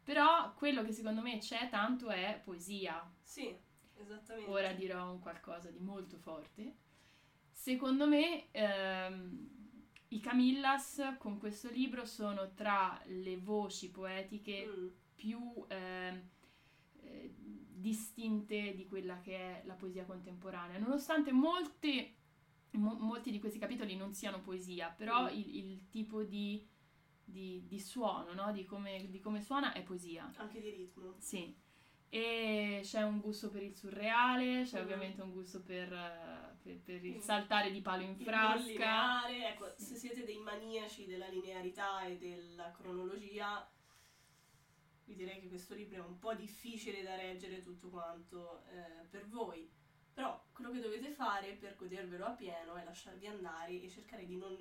Però 0.04 0.54
quello 0.56 0.84
che 0.84 0.92
secondo 0.92 1.22
me 1.22 1.38
c'è 1.38 1.70
tanto 1.70 2.10
è 2.10 2.42
poesia, 2.44 3.10
Sì, 3.24 3.56
esattamente. 3.96 4.50
Ora 4.50 4.74
dirò 4.74 5.10
un 5.12 5.20
qualcosa 5.20 5.70
di 5.70 5.80
molto 5.80 6.18
forte. 6.18 6.76
Secondo 7.52 8.08
me 8.08 8.48
ehm, 8.52 9.48
i 10.10 10.20
Camillas 10.20 11.16
con 11.20 11.38
questo 11.38 11.70
libro 11.70 12.06
sono 12.06 12.54
tra 12.56 13.00
le 13.06 13.38
voci 13.38 13.90
poetiche 13.92 14.66
Mm, 14.68 14.88
più 15.20 15.66
ehm, 15.68 16.30
eh, 17.02 17.34
distinte 17.36 18.74
di 18.74 18.86
quella 18.86 19.20
che 19.20 19.36
è 19.36 19.62
la 19.66 19.74
poesia 19.74 20.06
contemporanea, 20.06 20.78
nonostante 20.80 21.32
molti, 21.34 22.16
mo- 22.72 22.98
molti 23.00 23.30
di 23.32 23.40
questi 23.40 23.60
capitoli 23.60 23.98
non 23.98 24.14
siano 24.14 24.40
poesia, 24.40 24.88
però 24.90 25.26
Mm. 25.26 25.28
il, 25.38 25.56
il 25.58 25.90
tipo 25.90 26.24
di, 26.24 26.66
di- 27.24 27.66
di 27.68 27.80
suono, 27.80 28.34
no? 28.34 28.52
di, 28.54 28.64
come, 28.66 29.08
di 29.10 29.20
come 29.20 29.42
suona 29.42 29.74
è 29.74 29.84
poesia. 29.84 30.32
Anche 30.38 30.62
di 30.62 30.70
ritmo. 30.70 31.16
Sì, 31.20 31.54
e 32.08 32.80
c'è 32.84 33.04
un 33.04 33.20
gusto 33.20 33.50
per 33.50 33.62
il 33.64 33.76
surreale, 33.76 34.64
c'è 34.64 34.78
Mhm. 34.80 34.84
ovviamente 34.84 35.22
un 35.22 35.32
gusto 35.32 35.62
per, 35.62 35.90
per- 36.64 36.80
per 36.82 37.04
il 37.06 37.16
Mm. 37.18 37.20
saltare 37.20 37.72
di 37.72 37.82
palo 37.82 38.04
in 38.04 38.16
Il 38.18 38.24
frasca. 38.26 38.56
non 38.56 38.66
lineare, 38.66 39.50
ecco, 39.50 39.74
se 39.76 39.96
siete 39.96 40.24
dei 40.24 40.40
maniaci 40.40 41.06
della 41.06 41.28
linearità 41.28 42.04
e 42.06 42.18
della 42.18 42.72
cronologia, 42.72 43.70
vi 45.10 45.16
direi 45.16 45.40
che 45.40 45.48
questo 45.48 45.74
libro 45.74 46.04
è 46.04 46.06
un 46.06 46.20
po' 46.20 46.36
difficile 46.36 47.02
da 47.02 47.16
reggere 47.16 47.62
tutto 47.62 47.90
quanto 47.90 48.64
eh, 48.68 49.08
per 49.10 49.28
voi. 49.28 49.68
Però 50.14 50.46
quello 50.52 50.72
che 50.72 50.80
dovete 50.80 51.10
fare 51.10 51.54
per 51.54 51.76
godervelo 51.76 52.26
a 52.26 52.32
pieno 52.32 52.76
è 52.76 52.84
lasciarvi 52.84 53.26
andare 53.26 53.82
e 53.82 53.90
cercare 53.90 54.28
di 54.28 54.38
non 54.38 54.56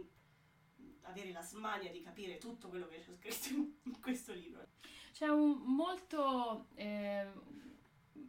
avere 1.02 1.32
la 1.32 1.42
smania 1.42 1.90
di 1.90 2.00
capire 2.00 2.38
tutto 2.38 2.68
quello 2.68 2.88
che 2.88 2.98
c'è 2.98 3.12
scritto 3.12 3.76
in 3.82 4.00
questo 4.00 4.32
libro. 4.32 4.68
C'è 5.12 5.28
un 5.28 5.58
molto, 5.64 6.68
eh, 6.76 7.30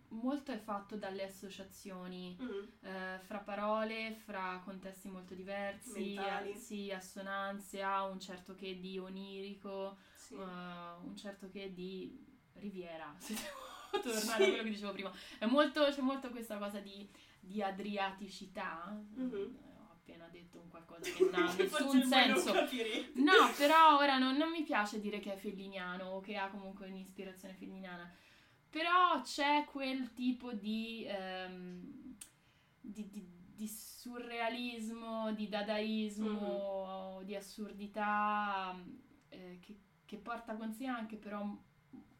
molto 0.10 0.52
è 0.52 0.58
fatto 0.58 0.96
dalle 0.96 1.24
associazioni 1.24 2.38
Mm, 2.42 2.64
eh, 2.82 3.20
fra 3.24 3.40
parole, 3.40 4.16
fra 4.26 4.62
contesti 4.64 5.08
molto 5.10 5.34
diversi, 5.36 6.16
eh, 6.16 6.56
sì, 6.56 6.92
assonanze, 6.92 7.82
ha 7.84 8.04
un 8.06 8.20
certo 8.20 8.56
che 8.56 8.80
di 8.80 8.98
onirico, 8.98 9.98
sì. 10.16 10.34
eh, 10.36 10.38
un 10.38 11.14
certo 11.16 11.50
che 11.50 11.74
di 11.74 12.26
riviera, 12.54 13.14
se 13.20 13.34
devo 13.34 14.04
tornare 14.04 14.22
Sì. 14.22 14.32
a 14.44 14.48
quello 14.48 14.64
che 14.64 14.70
dicevo 14.70 14.92
prima. 14.92 15.12
È 15.38 15.46
molto, 15.46 15.86
c'è 15.90 16.02
molto 16.02 16.30
questa 16.30 16.58
cosa 16.58 16.80
di, 16.80 17.08
di 17.40 17.62
adriaticità, 17.62 18.86
Mhm. 19.16 19.34
eh, 19.34 19.78
appena 19.92 20.28
detto 20.30 20.60
un 20.60 20.70
qualcosa 20.70 21.02
che 21.02 21.20
non 21.32 21.36
ha 21.36 21.54
nessun 21.54 22.04
senso. 22.04 22.54
No, 23.14 23.52
però 23.58 23.98
ora 23.98 24.18
non, 24.18 24.36
non 24.38 24.50
mi 24.52 24.64
piace 24.64 25.00
dire 25.00 25.20
che 25.20 25.34
è 25.34 25.38
felliniano 25.38 26.06
o 26.06 26.20
che 26.20 26.36
ha 26.36 26.50
comunque 26.50 26.88
un'ispirazione 26.88 27.54
felliniana. 27.54 28.12
Però 28.70 29.22
c'è 29.22 29.66
quel 29.66 30.14
tipo 30.14 30.54
di, 30.54 31.04
ehm, 31.08 32.16
di, 32.82 33.10
di- 33.10 33.28
di 33.56 33.68
surrealismo, 33.68 35.34
di 35.34 35.50
dadaismo, 35.50 37.22
di 37.24 37.36
assurdità 37.36 38.78
eh, 39.30 39.58
che, 39.60 39.76
che 40.06 40.18
porta 40.18 40.56
con 40.56 40.72
sé 40.72 40.86
anche 40.86 41.18
però 41.18 41.46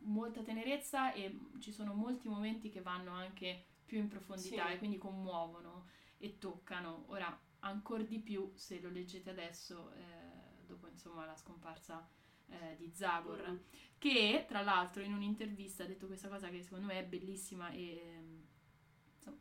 molta 0.02 0.42
tenerezza 0.42 1.14
e 1.14 1.38
ci 1.60 1.72
sono 1.72 1.94
molti 1.94 2.28
momenti 2.28 2.70
che 2.70 2.82
vanno 2.82 3.12
anche 3.12 3.66
più 3.86 4.00
in 4.00 4.08
profondità 4.08 4.68
Sì. 4.68 4.74
e 4.74 4.78
quindi 4.80 4.98
commuovono 4.98 5.86
e 6.18 6.38
toccano. 6.40 7.06
Ora, 7.08 7.38
ancora 7.60 8.04
di 8.04 8.20
più 8.20 8.52
se 8.56 8.80
lo 8.82 8.90
leggete 8.90 9.30
adesso, 9.30 9.92
eh, 9.94 10.66
dopo 10.66 10.88
insomma 10.88 11.26
la 11.26 11.36
scomparsa 11.36 12.06
eh, 12.50 12.76
di 12.78 12.92
Zagor, 12.94 13.60
che 13.98 14.46
tra 14.48 14.62
l'altro 14.62 15.02
in 15.04 15.14
un'intervista 15.14 15.84
ha 15.84 15.88
detto 15.88 16.08
questa 16.08 16.28
cosa 16.30 16.50
che 16.50 16.62
secondo 16.64 16.86
me 16.88 17.00
è 17.00 17.06
bellissima 17.06 17.70
e 17.72 18.38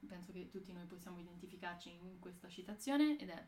penso 0.07 0.33
che 0.33 0.49
tutti 0.49 0.73
noi 0.73 0.85
possiamo 0.87 1.19
identificarci 1.19 1.91
in 1.91 2.19
questa 2.19 2.49
citazione 2.49 3.19
ed 3.19 3.31
è 3.31 3.47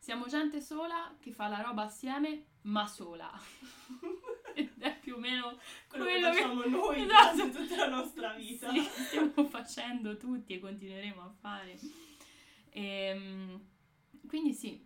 siamo 0.00 0.26
gente 0.26 0.60
sola 0.60 1.16
che 1.18 1.32
fa 1.32 1.48
la 1.48 1.60
roba 1.62 1.82
assieme 1.84 2.44
ma 2.62 2.86
sola 2.86 3.32
ed 4.54 4.70
è 4.78 4.98
più 5.00 5.14
o 5.14 5.18
meno 5.18 5.58
Quello, 5.88 6.04
Quello 6.04 6.30
che 6.30 6.34
che- 6.36 6.42
facciamo 6.42 6.64
noi 6.66 7.02
Esatto. 7.02 7.50
tutta 7.50 7.76
la 7.76 7.88
nostra 7.88 8.32
vita. 8.34 8.70
sì, 8.70 8.80
stiamo 9.06 9.44
facendo 9.46 10.16
tutti 10.16 10.52
e 10.54 10.58
continueremo 10.60 11.20
a 11.22 11.30
fare 11.30 11.78
Ehm, 12.70 13.60
quindi 14.26 14.52
sì 14.52 14.84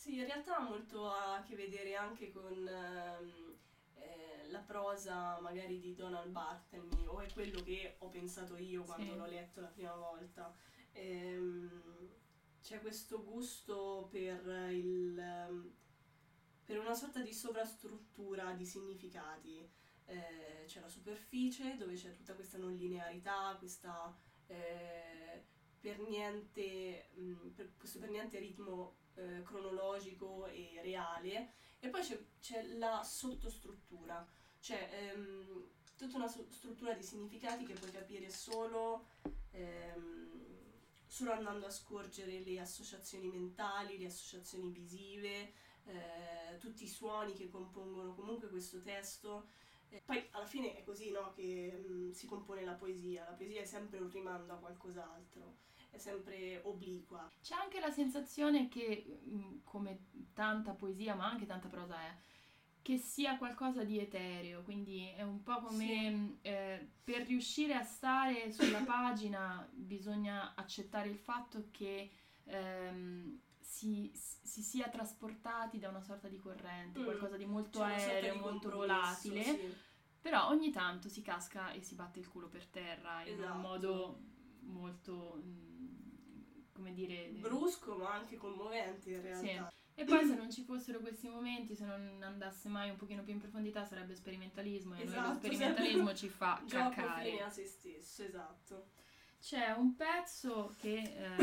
Sì, 0.00 0.16
in 0.16 0.24
realtà 0.24 0.56
ha 0.56 0.60
molto 0.62 1.10
a 1.10 1.42
che 1.46 1.54
vedere 1.54 1.94
anche 1.94 2.32
con 2.32 2.66
ehm, 2.66 3.54
eh, 3.96 4.48
la 4.48 4.60
prosa 4.60 5.38
magari 5.40 5.78
di 5.78 5.94
Donald 5.94 6.30
Barthelme, 6.32 7.06
o 7.06 7.20
è 7.20 7.30
quello 7.30 7.60
che 7.60 7.96
ho 7.98 8.08
pensato 8.08 8.56
io 8.56 8.82
quando 8.84 9.10
Sì. 9.12 9.16
l'ho 9.18 9.26
letto 9.26 9.60
la 9.60 9.66
prima 9.66 9.94
volta. 9.94 10.56
Ehm, 10.92 12.08
c'è 12.62 12.80
questo 12.80 13.22
gusto 13.22 14.08
per 14.10 14.42
il 14.72 15.18
ehm, 15.18 15.74
per 16.64 16.78
una 16.78 16.94
sorta 16.94 17.20
di 17.20 17.34
sovrastruttura 17.34 18.52
di 18.54 18.64
significati. 18.64 19.70
Eh, 20.06 20.64
c'è 20.64 20.80
la 20.80 20.88
superficie 20.88 21.76
dove 21.76 21.92
c'è 21.92 22.14
tutta 22.14 22.32
questa 22.34 22.56
non 22.56 22.74
linearità, 22.74 23.54
questa 23.58 24.18
eh, 24.46 25.44
per 25.78 25.98
niente, 26.00 27.10
mh, 27.16 27.48
per- 27.48 27.76
questo 27.76 27.98
per 27.98 28.08
niente 28.08 28.38
ritmo 28.38 28.96
eh, 29.20 29.42
cronologico 29.42 30.46
e 30.46 30.80
reale 30.82 31.52
e 31.80 31.88
poi 31.88 32.02
c'è, 32.02 32.18
c'è 32.40 32.62
la 32.76 33.02
sottostruttura, 33.02 34.26
cioè 34.60 34.88
ehm, 34.92 35.68
tutta 35.96 36.16
una 36.16 36.28
so- 36.28 36.46
struttura 36.50 36.92
di 36.92 37.02
significati 37.02 37.64
che 37.64 37.74
puoi 37.74 37.90
capire 37.90 38.30
solo, 38.30 39.06
ehm, 39.52 40.28
solo 41.06 41.32
andando 41.32 41.66
a 41.66 41.70
scorgere 41.70 42.40
le 42.40 42.60
associazioni 42.60 43.28
mentali, 43.28 43.98
le 43.98 44.06
associazioni 44.06 44.70
visive, 44.70 45.52
eh, 45.84 46.56
tutti 46.58 46.84
i 46.84 46.88
suoni 46.88 47.32
che 47.32 47.48
compongono 47.48 48.14
comunque 48.14 48.48
questo 48.48 48.80
testo. 48.80 49.48
Poi 50.04 50.24
alla 50.30 50.46
fine 50.46 50.76
è 50.76 50.84
così 50.84 51.10
no, 51.10 51.32
che 51.32 51.72
mh, 51.72 52.12
si 52.12 52.26
compone 52.26 52.64
la 52.64 52.74
poesia, 52.74 53.24
la 53.24 53.34
poesia 53.34 53.62
è 53.62 53.64
sempre 53.64 53.98
un 53.98 54.08
rimando 54.08 54.52
a 54.52 54.56
qualcos'altro, 54.56 55.56
è 55.90 55.98
sempre 55.98 56.60
obliqua. 56.64 57.28
C'è 57.42 57.54
anche 57.54 57.80
la 57.80 57.90
sensazione 57.90 58.68
che, 58.68 59.20
mh, 59.24 59.62
come 59.64 60.06
tanta 60.34 60.72
poesia, 60.72 61.14
ma 61.14 61.28
anche 61.28 61.46
tanta 61.46 61.68
prosa 61.68 62.00
è, 62.00 62.14
che 62.82 62.96
sia 62.96 63.36
qualcosa 63.36 63.84
di 63.84 63.98
etereo, 63.98 64.62
quindi 64.62 65.06
è 65.14 65.22
un 65.22 65.42
po' 65.42 65.60
come 65.60 65.84
Sì. 65.86 66.08
mh, 66.08 66.38
eh, 66.42 66.90
per 67.04 67.26
riuscire 67.26 67.74
a 67.74 67.82
stare 67.82 68.50
sulla 68.52 68.80
pagina 68.80 69.68
bisogna 69.72 70.54
accettare 70.54 71.08
il 71.10 71.18
fatto 71.18 71.68
che 71.70 72.10
ehm, 72.44 73.38
si, 73.60 74.10
si 74.14 74.62
sia 74.62 74.88
trasportati 74.88 75.78
da 75.78 75.88
una 75.90 76.00
sorta 76.00 76.28
di 76.28 76.38
corrente, 76.38 77.00
Mm. 77.00 77.04
qualcosa 77.04 77.36
di 77.36 77.44
molto 77.46 77.80
C'è 77.80 77.84
aereo, 77.84 78.32
di 78.34 78.40
molto 78.40 78.70
volatile. 78.70 79.42
sì. 79.42 79.76
Però 80.20 80.48
ogni 80.48 80.70
tanto 80.70 81.08
si 81.08 81.22
casca 81.22 81.72
e 81.72 81.82
si 81.82 81.94
batte 81.94 82.18
il 82.18 82.28
culo 82.28 82.48
per 82.48 82.66
terra 82.66 83.22
in 83.24 83.34
Esatto. 83.34 83.54
un 83.54 83.60
modo 83.60 84.20
molto, 84.62 85.40
mm, 85.42 85.69
come 86.80 86.94
dire... 86.94 87.28
Brusco 87.38 87.96
ma 87.96 88.14
anche 88.14 88.36
commovente 88.38 89.10
in 89.10 89.20
realtà. 89.20 89.72
E 89.94 90.04
poi 90.04 90.24
se 90.26 90.34
non 90.34 90.50
ci 90.50 90.62
fossero 90.62 91.00
questi 91.00 91.28
momenti, 91.28 91.74
se 91.74 91.84
non 91.84 92.22
andasse 92.22 92.70
mai 92.70 92.88
un 92.88 92.96
pochino 92.96 93.22
più 93.22 93.34
in 93.34 93.38
profondità, 93.38 93.84
sarebbe 93.84 94.14
sperimentalismo 94.14 94.94
e 94.94 95.04
noi 95.04 95.06
lo 95.06 95.10
Esatto, 95.20 95.36
sperimentalismo 95.38 96.14
ci 96.14 96.28
fa 96.28 96.62
Gioco 96.66 96.88
cacare. 96.90 97.30
fine 97.30 97.42
a 97.42 97.50
se 97.50 97.66
stesso, 97.66 98.22
esatto. 98.22 98.86
C'è 99.42 99.72
un 99.72 99.94
pezzo 99.96 100.74
che 100.80 100.96
eh, 101.02 101.36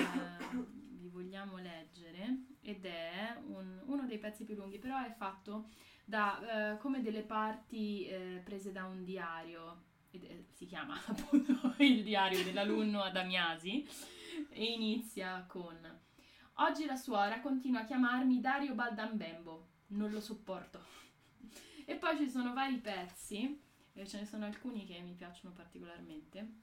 vi 0.99 1.07
vogliamo 1.09 1.57
leggere 1.57 2.45
ed 2.61 2.83
è 2.85 3.37
un- 3.45 3.79
uno 3.85 4.05
dei 4.07 4.17
pezzi 4.17 4.43
più 4.43 4.55
lunghi, 4.55 4.79
però 4.79 5.03
è 5.03 5.11
fatto 5.11 5.69
da 6.03 6.73
eh, 6.73 6.77
come 6.79 7.01
delle 7.01 7.21
parti 7.23 8.07
eh, 8.07 8.41
prese 8.43 8.71
da 8.71 8.85
un 8.85 9.03
diario, 9.03 9.83
ed 10.09 10.45
si 10.53 10.65
chiama 10.65 10.97
appunto 11.05 11.75
il 11.77 12.01
diario 12.03 12.43
dell'alunno 12.43 13.01
Adamiasi 13.03 13.87
e 14.49 14.71
inizia 14.71 15.45
con 15.47 15.75
Oggi 16.59 16.85
la 16.85 16.95
suora 16.95 17.39
continua 17.39 17.81
a 17.81 17.85
chiamarmi 17.85 18.39
Dario 18.39 18.73
Baldambembo, 18.73 19.67
non 19.87 20.11
lo 20.11 20.19
sopporto. 20.19 21.05
E 21.89 21.95
poi 21.95 22.17
ci 22.17 22.29
sono 22.29 22.51
vari 22.51 22.79
pezzi, 22.79 23.61
e 23.93 24.05
ce 24.05 24.19
ne 24.19 24.25
sono 24.25 24.43
alcuni 24.43 24.85
che 24.85 24.99
mi 24.99 25.13
piacciono 25.13 25.53
particolarmente. 25.53 26.55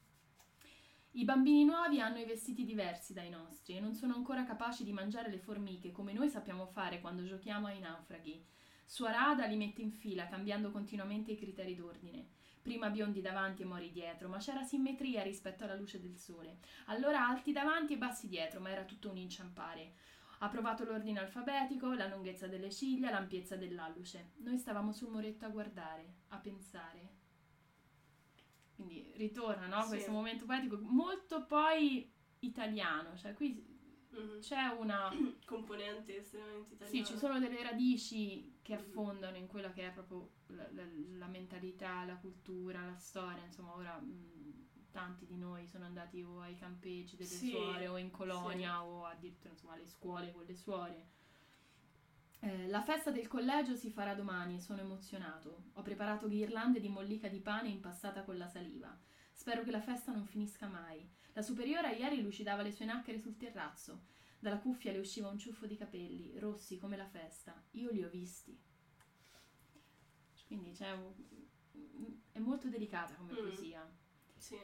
I 1.13 1.25
bambini 1.25 1.65
nuovi 1.65 1.99
hanno 1.99 2.19
i 2.19 2.27
vestiti 2.27 2.63
diversi 2.67 3.15
dai 3.15 3.31
nostri 3.31 3.75
e 3.75 3.81
non 3.81 3.95
sono 3.95 4.15
ancora 4.15 4.45
capaci 4.45 4.85
di 4.85 4.93
mangiare 4.93 5.31
le 5.31 5.39
formiche 5.39 5.93
come 5.93 6.13
noi 6.13 6.29
sappiamo 6.29 6.67
fare 6.67 7.01
quando 7.01 7.25
giochiamo 7.25 7.69
ai 7.69 7.81
naufraghi. 7.81 8.45
Sua 8.85 9.13
rada 9.13 9.47
li 9.47 9.57
mette 9.57 9.81
in 9.81 9.93
fila, 9.93 10.27
cambiando 10.27 10.71
continuamente 10.71 11.33
i 11.33 11.39
criteri 11.39 11.75
d'ordine. 11.75 12.29
Prima 12.65 12.89
biondi 12.89 13.21
davanti 13.21 13.61
e 13.61 13.67
mori 13.67 13.91
dietro, 13.91 14.27
ma 14.27 14.39
c'era 14.39 14.63
simmetria 14.63 15.23
rispetto 15.23 15.65
alla 15.65 15.75
luce 15.75 16.01
del 16.01 16.17
sole. 16.17 16.61
Allora 16.87 17.29
alti 17.29 17.53
davanti 17.53 17.93
e 17.93 17.99
bassi 17.99 18.27
dietro, 18.27 18.59
ma 18.59 18.71
era 18.71 18.85
tutto 18.85 19.11
un 19.11 19.19
inciampare. 19.19 19.93
Ha 20.39 20.49
provato 20.49 20.83
l'ordine 20.83 21.21
alfabetico, 21.21 21.93
la 21.93 22.09
lunghezza 22.09 22.47
delle 22.47 22.71
ciglia, 22.71 23.11
l'ampiezza 23.11 23.57
dell'alluce. 23.57 24.31
Noi 24.37 24.57
stavamo 24.57 24.93
sul 24.93 25.11
muretto 25.11 25.45
a 25.45 25.51
guardare, 25.51 26.15
a 26.29 26.39
pensare. 26.39 27.09
Quindi 28.75 29.13
ritorna, 29.17 29.67
no? 29.67 29.83
Sì. 29.83 29.89
Questo 29.89 30.13
momento 30.13 30.47
poetico 30.47 30.79
molto 30.81 31.45
poi 31.45 32.11
italiano, 32.39 33.15
cioè 33.19 33.35
qui 33.35 33.74
Mhm. 34.15 34.41
c'è 34.41 34.67
una 34.79 35.11
Componente 35.45 36.19
estremamente 36.19 36.75
italiana. 36.75 37.05
sì, 37.07 37.13
ci 37.13 37.19
sono 37.19 37.39
delle 37.39 37.63
radici 37.63 38.59
che 38.63 38.75
Mhm. 38.75 38.81
affondano 38.81 39.37
in 39.37 39.47
quella 39.47 39.71
che 39.73 39.89
è 39.89 39.93
proprio 39.93 40.31
la, 40.49 40.67
la- 40.73 40.83
la 41.19 41.27
mentalità, 41.27 42.05
la 42.05 42.17
cultura, 42.17 42.85
la 42.85 42.97
storia. 42.97 43.45
Insomma, 43.45 43.75
ora 43.75 43.97
mh, 43.99 44.67
tanti 44.91 45.27
di 45.27 45.37
noi 45.37 45.67
sono 45.67 45.85
andati 45.85 46.23
o 46.23 46.41
ai 46.41 46.57
campeggi 46.57 47.17
delle 47.17 47.29
Sì, 47.31 47.49
suore 47.51 47.89
o 47.89 47.97
in 47.99 48.11
colonia 48.11 48.83
o 48.85 49.05
addirittura 49.07 49.51
insomma 49.53 49.75
alle 49.75 49.87
scuole 49.87 50.33
con 50.33 50.45
le 50.45 50.55
suore. 50.55 51.09
Eh, 52.41 52.67
la 52.69 52.83
festa 52.83 53.11
del 53.11 53.27
collegio 53.27 53.75
si 53.75 53.91
farà 53.91 54.15
domani 54.15 54.57
e 54.57 54.61
sono 54.61 54.81
emozionato. 54.81 55.65
Ho 55.75 55.83
preparato 55.83 56.29
ghirlande 56.29 56.79
di 56.81 56.89
mollica 56.89 57.29
di 57.29 57.41
pane 57.41 57.69
impastata 57.69 58.23
con 58.23 58.37
la 58.37 58.47
saliva. 58.49 58.97
Spero 59.33 59.63
che 59.65 59.71
la 59.71 59.81
festa 59.81 60.13
non 60.13 60.27
finisca 60.27 60.69
mai. 60.69 61.11
La 61.35 61.43
superiora 61.43 61.91
ieri 61.91 62.23
lucidava 62.23 62.63
le 62.63 62.73
sue 62.73 62.85
nacchere 62.85 63.19
sul 63.19 63.37
terrazzo. 63.37 64.07
Dalla 64.39 64.59
cuffia 64.59 64.93
le 64.93 64.99
usciva 64.99 65.29
un 65.29 65.39
ciuffo 65.39 65.67
di 65.67 65.77
capelli, 65.77 66.39
rossi 66.39 66.79
come 66.79 66.97
la 66.97 67.07
festa. 67.07 67.61
Io 67.73 67.91
li 67.91 68.03
ho 68.05 68.09
visti. 68.09 68.57
Quindi 70.47 70.73
c'è 70.73 70.93
un- 70.93 71.13
è 72.33 72.39
molto 72.39 72.69
delicata 72.69 73.15
come 73.15 73.33
Mm. 73.33 73.37
poesia. 73.37 73.91
Sì. 74.37 74.59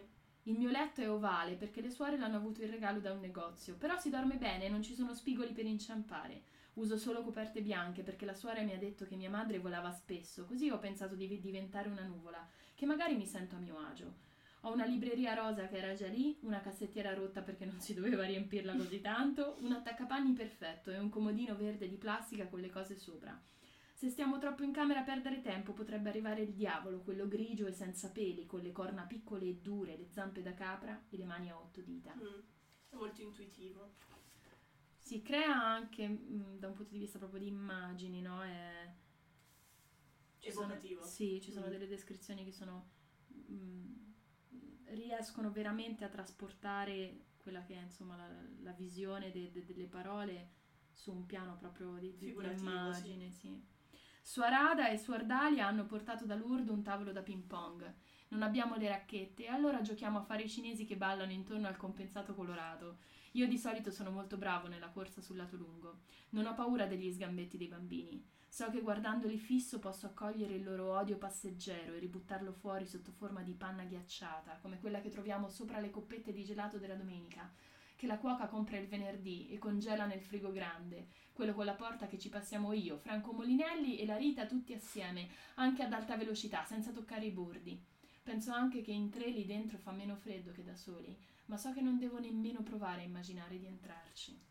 Il 0.44 0.56
mio 0.58 0.70
letto 0.70 1.00
è 1.00 1.10
ovale 1.10 1.56
perché 1.56 1.80
le 1.80 1.90
suore 1.90 2.16
l'hanno 2.16 2.36
avuto 2.36 2.62
in 2.62 2.70
regalo 2.70 3.00
da 3.00 3.12
un 3.12 3.20
negozio, 3.20 3.76
però 3.76 3.98
si 3.98 4.10
dorme 4.10 4.36
bene 4.36 4.66
e 4.66 4.68
non 4.68 4.82
ci 4.82 4.94
sono 4.94 5.14
spigoli 5.14 5.52
per 5.52 5.66
inciampare. 5.66 6.42
Uso 6.74 6.96
solo 6.96 7.22
coperte 7.22 7.62
bianche 7.62 8.02
perché 8.02 8.24
la 8.24 8.32
suora 8.34 8.62
mi 8.62 8.72
ha 8.72 8.78
detto 8.78 9.04
che 9.06 9.16
mia 9.16 9.28
madre 9.28 9.58
volava 9.58 9.90
spesso, 9.90 10.44
così 10.46 10.70
ho 10.70 10.78
pensato 10.78 11.14
di 11.14 11.40
diventare 11.40 11.88
una 11.88 12.04
nuvola, 12.04 12.48
che 12.74 12.86
magari 12.86 13.16
mi 13.16 13.26
sento 13.26 13.56
a 13.56 13.58
mio 13.58 13.78
agio. 13.78 14.28
Ho 14.62 14.72
una 14.72 14.84
libreria 14.84 15.32
rosa 15.34 15.66
che 15.68 15.78
era 15.78 15.94
già 15.94 16.06
lì, 16.08 16.36
una 16.42 16.60
cassettiera 16.60 17.14
rotta 17.14 17.40
perché 17.40 17.64
non 17.64 17.80
si 17.80 17.94
doveva 17.94 18.24
riempirla 18.26 18.76
così 18.76 19.00
tanto, 19.00 19.56
un 19.60 19.72
attaccapanni 19.72 20.32
perfetto 20.34 20.90
e 20.90 20.98
un 20.98 21.08
comodino 21.08 21.56
verde 21.56 21.88
di 21.88 21.96
plastica 21.96 22.46
con 22.46 22.60
le 22.60 22.68
cose 22.68 22.94
sopra. 22.96 23.40
Se 23.94 24.08
stiamo 24.10 24.38
troppo 24.38 24.62
in 24.62 24.72
camera 24.72 25.00
a 25.00 25.04
perdere 25.04 25.40
tempo 25.40 25.72
potrebbe 25.72 26.08
arrivare 26.10 26.42
il 26.42 26.52
diavolo, 26.54 27.00
quello 27.00 27.26
grigio 27.28 27.66
e 27.66 27.72
senza 27.72 28.10
peli, 28.10 28.46
con 28.46 28.60
le 28.60 28.72
corna 28.72 29.02
piccole 29.04 29.46
e 29.46 29.58
dure, 29.60 29.96
le 29.96 30.08
zampe 30.10 30.42
da 30.42 30.52
capra 30.54 31.04
e 31.08 31.16
le 31.16 31.24
mani 31.24 31.50
a 31.50 31.58
otto 31.58 31.80
dita. 31.80 32.14
Mm. 32.14 32.40
È 32.90 32.94
molto 32.96 33.22
intuitivo. 33.22 33.94
si 34.98 35.22
crea 35.22 35.54
anche 35.54 36.06
mh, 36.06 36.58
da 36.58 36.68
un 36.68 36.74
punto 36.74 36.92
di 36.92 36.98
vista 36.98 37.18
proprio 37.18 37.40
di 37.40 37.48
immagini, 37.48 38.20
no? 38.20 38.42
È, 38.42 38.92
ci 40.38 40.50
sono, 40.50 40.66
Evocativo. 40.66 41.04
sì, 41.04 41.40
ci 41.42 41.50
sono 41.52 41.66
Mm. 41.66 41.70
delle 41.70 41.86
descrizioni 41.86 42.44
che 42.44 42.52
sono 42.52 42.90
mh, 43.28 44.09
riescono 44.90 45.50
veramente 45.50 46.04
a 46.04 46.08
trasportare 46.08 47.26
quella 47.36 47.62
che 47.62 47.74
è 47.74 47.80
insomma 47.80 48.16
la, 48.16 48.28
la 48.62 48.72
visione 48.72 49.30
de- 49.30 49.50
de- 49.50 49.64
delle 49.64 49.86
parole 49.86 50.50
su 50.92 51.12
un 51.12 51.26
piano 51.26 51.56
proprio 51.56 51.94
di, 51.98 52.16
di- 52.16 52.32
immagine, 52.60 53.30
sì. 53.30 53.60
Suarada 54.22 54.88
e 54.88 54.98
Suardalia 54.98 55.66
hanno 55.66 55.86
portato 55.86 56.26
da 56.26 56.34
Lourdes 56.34 56.68
un 56.68 56.82
tavolo 56.82 57.12
da 57.12 57.22
ping 57.22 57.42
pong. 57.44 57.94
Non 58.28 58.42
abbiamo 58.42 58.76
le 58.76 58.88
racchette 58.88 59.44
e 59.44 59.48
allora 59.48 59.80
giochiamo 59.80 60.18
a 60.18 60.22
fare 60.22 60.42
i 60.42 60.48
cinesi 60.48 60.84
che 60.84 60.96
ballano 60.96 61.32
intorno 61.32 61.66
al 61.66 61.76
compensato 61.76 62.34
colorato. 62.34 62.98
Io 63.32 63.48
di 63.48 63.58
solito 63.58 63.90
sono 63.90 64.10
molto 64.10 64.36
bravo 64.36 64.68
nella 64.68 64.90
corsa 64.90 65.20
sul 65.20 65.36
lato 65.36 65.56
lungo. 65.56 66.00
Non 66.30 66.46
ho 66.46 66.54
paura 66.54 66.86
degli 66.86 67.10
sgambetti 67.10 67.56
dei 67.56 67.68
bambini. 67.68 68.24
So 68.52 68.68
che 68.68 68.80
guardandoli 68.80 69.38
fisso 69.38 69.78
posso 69.78 70.06
accogliere 70.06 70.54
il 70.54 70.64
loro 70.64 70.96
odio 70.96 71.16
passeggero 71.16 71.94
e 71.94 72.00
ributtarlo 72.00 72.52
fuori 72.52 72.84
sotto 72.84 73.12
forma 73.12 73.42
di 73.42 73.52
panna 73.52 73.84
ghiacciata, 73.84 74.58
come 74.60 74.80
quella 74.80 75.00
che 75.00 75.08
troviamo 75.08 75.48
sopra 75.48 75.78
le 75.78 75.88
coppette 75.88 76.32
di 76.32 76.44
gelato 76.44 76.76
della 76.76 76.96
domenica, 76.96 77.48
che 77.94 78.08
la 78.08 78.18
cuoca 78.18 78.48
compra 78.48 78.76
il 78.76 78.88
venerdì 78.88 79.48
e 79.50 79.58
congela 79.58 80.04
nel 80.04 80.20
frigo 80.20 80.50
grande, 80.50 81.06
quello 81.32 81.54
con 81.54 81.64
la 81.64 81.74
porta 81.74 82.08
che 82.08 82.18
ci 82.18 82.28
passiamo 82.28 82.72
io, 82.72 82.98
Franco 82.98 83.32
Molinelli 83.32 83.98
e 83.98 84.04
la 84.04 84.16
Rita 84.16 84.46
tutti 84.46 84.74
assieme, 84.74 85.28
anche 85.54 85.84
ad 85.84 85.92
alta 85.92 86.16
velocità, 86.16 86.64
senza 86.64 86.90
toccare 86.90 87.26
i 87.26 87.30
bordi. 87.30 87.80
Penso 88.20 88.50
anche 88.52 88.82
che 88.82 88.90
in 88.90 89.10
tre 89.10 89.30
lì 89.30 89.46
dentro 89.46 89.78
fa 89.78 89.92
meno 89.92 90.16
freddo 90.16 90.50
che 90.50 90.64
da 90.64 90.74
soli, 90.74 91.16
ma 91.46 91.56
so 91.56 91.72
che 91.72 91.80
non 91.80 91.98
devo 91.98 92.18
nemmeno 92.18 92.62
provare 92.62 93.02
a 93.02 93.04
immaginare 93.04 93.58
di 93.58 93.66
entrarci. 93.66 94.49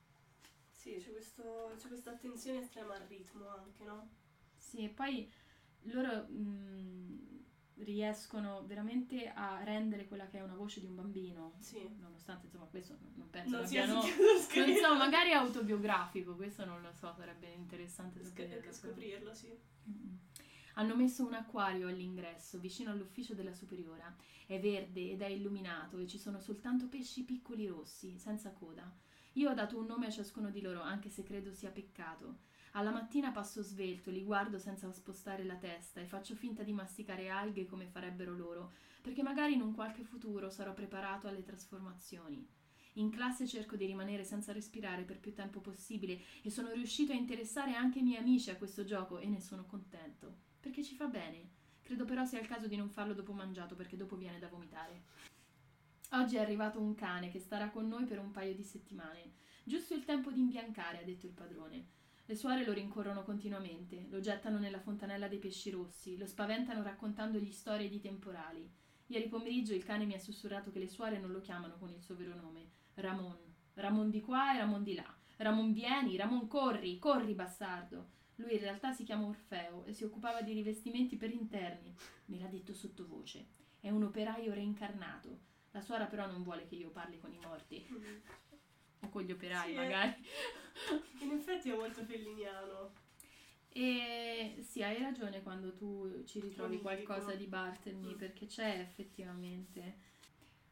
Sì, 0.98 1.04
c'è, 1.04 1.12
questo- 1.12 1.74
c'è 1.78 1.88
questa 1.88 2.12
attenzione 2.12 2.60
estrema 2.60 2.96
al 2.96 3.06
ritmo 3.08 3.48
anche, 3.50 3.84
no? 3.84 4.10
Sì, 4.58 4.84
e 4.86 4.90
poi 4.90 5.32
loro 5.84 6.28
mh, 6.28 7.44
riescono 7.76 8.66
veramente 8.66 9.30
a 9.30 9.64
rendere 9.64 10.08
quella 10.08 10.28
che 10.28 10.40
è 10.40 10.42
una 10.42 10.56
voce 10.56 10.80
di 10.80 10.86
un 10.88 10.96
bambino, 10.96 11.56
Sì. 11.60 11.88
nonostante 12.00 12.46
insomma 12.48 12.66
questo 12.66 12.98
non- 13.16 13.30
penso 13.30 13.56
Non 13.56 13.66
abbiano... 13.66 14.02
Non 14.56 14.76
so, 14.76 14.96
magari 14.96 15.32
autobiografico, 15.32 16.36
questo 16.36 16.66
non 16.66 16.82
lo 16.82 16.92
so, 16.94 17.14
sarebbe 17.16 17.52
interessante 17.54 18.24
saperlo. 18.24 18.72
scoprirlo, 18.74 19.34
sì. 19.34 19.58
Mm. 19.88 20.16
Hanno 20.76 20.96
messo 20.96 21.26
un 21.26 21.34
acquario 21.34 21.88
all'ingresso, 21.88 22.58
vicino 22.60 22.92
all'ufficio 22.92 23.34
della 23.34 23.54
superiora. 23.54 24.14
È 24.46 24.60
verde 24.60 25.12
ed 25.12 25.22
è 25.22 25.28
illuminato 25.28 25.98
e 26.00 26.08
ci 26.08 26.18
sono 26.18 26.40
soltanto 26.40 26.88
pesci 26.88 27.24
piccoli 27.24 27.68
rossi, 27.68 28.18
senza 28.18 28.52
coda. 28.52 28.90
Io 29.34 29.52
ho 29.52 29.54
dato 29.54 29.78
un 29.78 29.86
nome 29.86 30.08
a 30.08 30.12
ciascuno 30.12 30.50
di 30.50 30.60
loro, 30.60 30.82
anche 30.82 31.10
se 31.10 31.24
credo 31.24 31.54
sia 31.54 31.70
peccato. 31.70 32.40
Alla 32.74 32.92
mattina 32.92 33.32
passo 33.32 33.62
svelto, 33.62 34.10
li 34.10 34.24
guardo 34.24 34.58
senza 34.58 34.92
spostare 34.92 35.44
la 35.44 35.56
testa 35.56 36.02
e 36.02 36.06
faccio 36.06 36.36
finta 36.36 36.64
di 36.64 36.74
masticare 36.74 37.30
alghe 37.30 37.66
come 37.66 37.86
farebbero 37.86 38.36
loro, 38.36 38.72
perché 39.02 39.22
magari 39.22 39.54
in 39.54 39.62
un 39.62 39.74
qualche 39.74 40.04
futuro 40.04 40.50
sarò 40.50 40.74
preparato 40.74 41.28
alle 41.28 41.44
trasformazioni. 41.44 42.48
In 42.94 43.12
classe 43.12 43.48
cerco 43.48 43.76
di 43.76 43.86
rimanere 43.86 44.24
senza 44.24 44.52
respirare 44.52 45.04
per 45.04 45.20
più 45.20 45.34
tempo 45.34 45.62
possibile 45.62 46.20
e 46.42 46.50
sono 46.50 46.72
riuscito 46.72 47.12
a 47.12 47.16
interessare 47.16 47.76
anche 47.76 48.00
i 48.00 48.04
miei 48.04 48.20
amici 48.20 48.50
a 48.50 48.58
questo 48.58 48.84
gioco 48.84 49.20
e 49.20 49.28
ne 49.28 49.42
sono 49.42 49.66
contento, 49.66 50.36
perché 50.60 50.84
ci 50.84 50.96
fa 50.96 51.06
bene. 51.06 51.58
Credo 51.84 52.06
però 52.06 52.26
sia 52.26 52.40
il 52.40 52.48
caso 52.48 52.68
di 52.68 52.76
non 52.76 52.90
farlo 52.90 53.14
dopo 53.14 53.32
mangiato 53.32 53.76
perché 53.76 53.96
dopo 53.96 54.16
viene 54.16 54.40
da 54.40 54.48
vomitare. 54.48 55.29
Oggi 56.14 56.38
è 56.38 56.40
arrivato 56.40 56.80
un 56.80 56.96
cane 56.96 57.30
che 57.30 57.40
starà 57.40 57.70
con 57.70 57.88
noi 57.88 58.06
per 58.06 58.18
un 58.18 58.32
paio 58.32 58.56
di 58.56 58.64
settimane. 58.64 59.34
Giusto 59.64 59.94
il 59.94 60.06
tempo 60.06 60.32
di 60.32 60.40
imbiancare, 60.40 61.00
ha 61.00 61.04
detto 61.04 61.28
il 61.28 61.34
padrone. 61.34 61.86
Le 62.26 62.36
suore 62.36 62.66
lo 62.66 62.74
rincorrono 62.74 63.24
continuamente, 63.24 64.08
lo 64.10 64.20
gettano 64.20 64.58
nella 64.58 64.80
fontanella 64.80 65.28
dei 65.28 65.38
pesci 65.38 65.70
rossi, 65.70 66.18
lo 66.18 66.26
spaventano 66.26 66.82
raccontandogli 66.82 67.52
storie 67.52 67.90
di 67.90 68.00
temporali. 68.00 68.68
Ieri 69.06 69.28
pomeriggio 69.28 69.76
il 69.76 69.84
cane 69.84 70.06
mi 70.06 70.16
ha 70.16 70.20
sussurrato 70.20 70.72
che 70.72 70.80
le 70.80 70.88
suore 70.88 71.20
non 71.20 71.32
lo 71.32 71.42
chiamano 71.42 71.78
con 71.78 71.92
il 71.92 72.02
suo 72.02 72.16
vero 72.16 72.34
nome, 72.34 72.70
Ramon. 72.96 73.38
Ramon 73.76 74.10
di 74.10 74.22
qua 74.22 74.56
e 74.56 74.58
Ramon 74.58 74.82
di 74.82 74.96
là. 74.96 75.16
Ramon 75.38 75.72
vieni, 75.72 76.18
Ramon 76.18 76.48
corri, 76.48 76.98
corri 76.98 77.36
bastardo. 77.36 78.10
Lui 78.38 78.54
in 78.54 78.60
realtà 78.60 78.94
si 78.94 79.04
chiama 79.04 79.28
Orfeo 79.28 79.86
e 79.86 79.94
si 79.94 80.04
occupava 80.04 80.42
di 80.42 80.54
rivestimenti 80.54 81.18
per 81.18 81.32
interni. 81.32 81.94
Me 82.26 82.40
l'ha 82.40 82.48
detto 82.48 82.74
sottovoce. 82.74 83.46
È 83.80 83.92
un 83.92 84.02
operaio 84.02 84.54
reincarnato. 84.54 85.58
La 85.72 85.82
suora 85.82 86.06
però 86.06 86.26
non 86.26 86.44
vuole 86.44 86.66
che 86.66 86.76
io 86.76 86.90
parli 86.90 87.20
con 87.20 87.34
i 87.34 87.40
morti. 87.40 87.86
O 89.02 89.10
con 89.10 89.22
gli 89.22 89.32
operai, 89.32 89.68
Sì, 89.70 89.74
eh. 89.74 89.76
magari. 89.76 90.14
In 91.22 91.32
effetti 91.32 91.70
è 91.70 91.76
molto 91.76 92.04
felliniano. 92.04 92.92
E 93.72 94.58
sì, 94.68 94.82
hai 94.82 95.00
ragione 95.02 95.44
quando 95.44 95.74
tu 95.76 96.24
ci 96.26 96.40
ritrovi 96.40 96.80
qualcosa 96.82 97.34
di 97.36 97.46
Bartlemy, 97.46 98.14
Mm. 98.14 98.18
perché 98.18 98.46
c'è 98.48 98.80
effettivamente. 98.80 100.08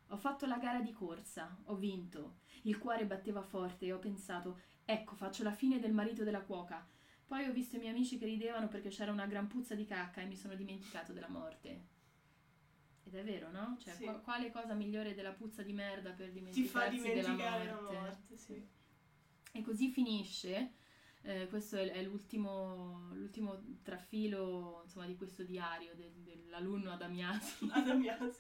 Ho 0.10 0.18
fatto 0.18 0.46
la 0.46 0.58
gara 0.58 0.80
di 0.82 0.92
corsa, 0.94 1.56
ho 1.66 1.76
vinto. 1.76 2.40
Il 2.64 2.78
cuore 2.80 3.06
batteva 3.06 3.42
forte 3.44 3.86
e 3.86 3.94
ho 3.94 4.00
pensato, 4.00 4.60
ecco, 4.84 5.16
faccio 5.16 5.44
la 5.44 5.52
fine 5.52 5.80
del 5.80 5.94
marito 5.94 6.24
della 6.24 6.42
cuoca. 6.42 6.86
Poi 7.26 7.46
ho 7.46 7.52
visto 7.52 7.76
i 7.76 7.80
miei 7.80 7.92
amici 7.92 8.18
che 8.18 8.26
ridevano 8.26 8.68
perché 8.68 8.90
c'era 8.90 9.12
una 9.12 9.26
gran 9.28 9.48
puzza 9.48 9.76
di 9.76 9.86
cacca 9.86 10.22
e 10.22 10.26
mi 10.26 10.36
sono 10.38 10.56
dimenticato 10.56 11.12
della 11.14 11.28
morte. 11.30 11.96
Ed 13.08 13.16
è 13.16 13.24
vero, 13.24 13.50
no? 13.52 13.78
Cioè, 13.82 13.94
Sì. 13.94 14.04
qua- 14.04 14.20
quale 14.20 14.52
cosa 14.52 14.74
migliore 14.74 15.16
della 15.16 15.32
puzza 15.32 15.64
di 15.64 15.72
merda 15.72 16.12
per 16.12 16.28
Ti 16.28 16.34
dimenticarsi 16.34 16.68
fa 16.68 17.08
della 17.08 17.22
dimenticare 17.22 17.66
la 17.66 17.80
morte? 17.82 17.98
morte, 17.98 18.38
sì. 18.38 18.68
E 19.54 19.62
così 19.62 19.90
finisce. 19.90 20.74
eh, 21.24 21.48
questo 21.50 21.76
è, 21.78 21.92
è 21.92 22.04
l'ultimo, 22.04 23.10
l'ultimo 23.14 23.60
trafilo 23.84 24.82
insomma, 24.86 25.06
di 25.08 25.16
questo 25.18 25.44
diario 25.44 25.94
de- 25.96 26.14
dell'alunno 26.24 26.92
Adamiasi. 26.92 27.68
Adamias. 27.72 28.38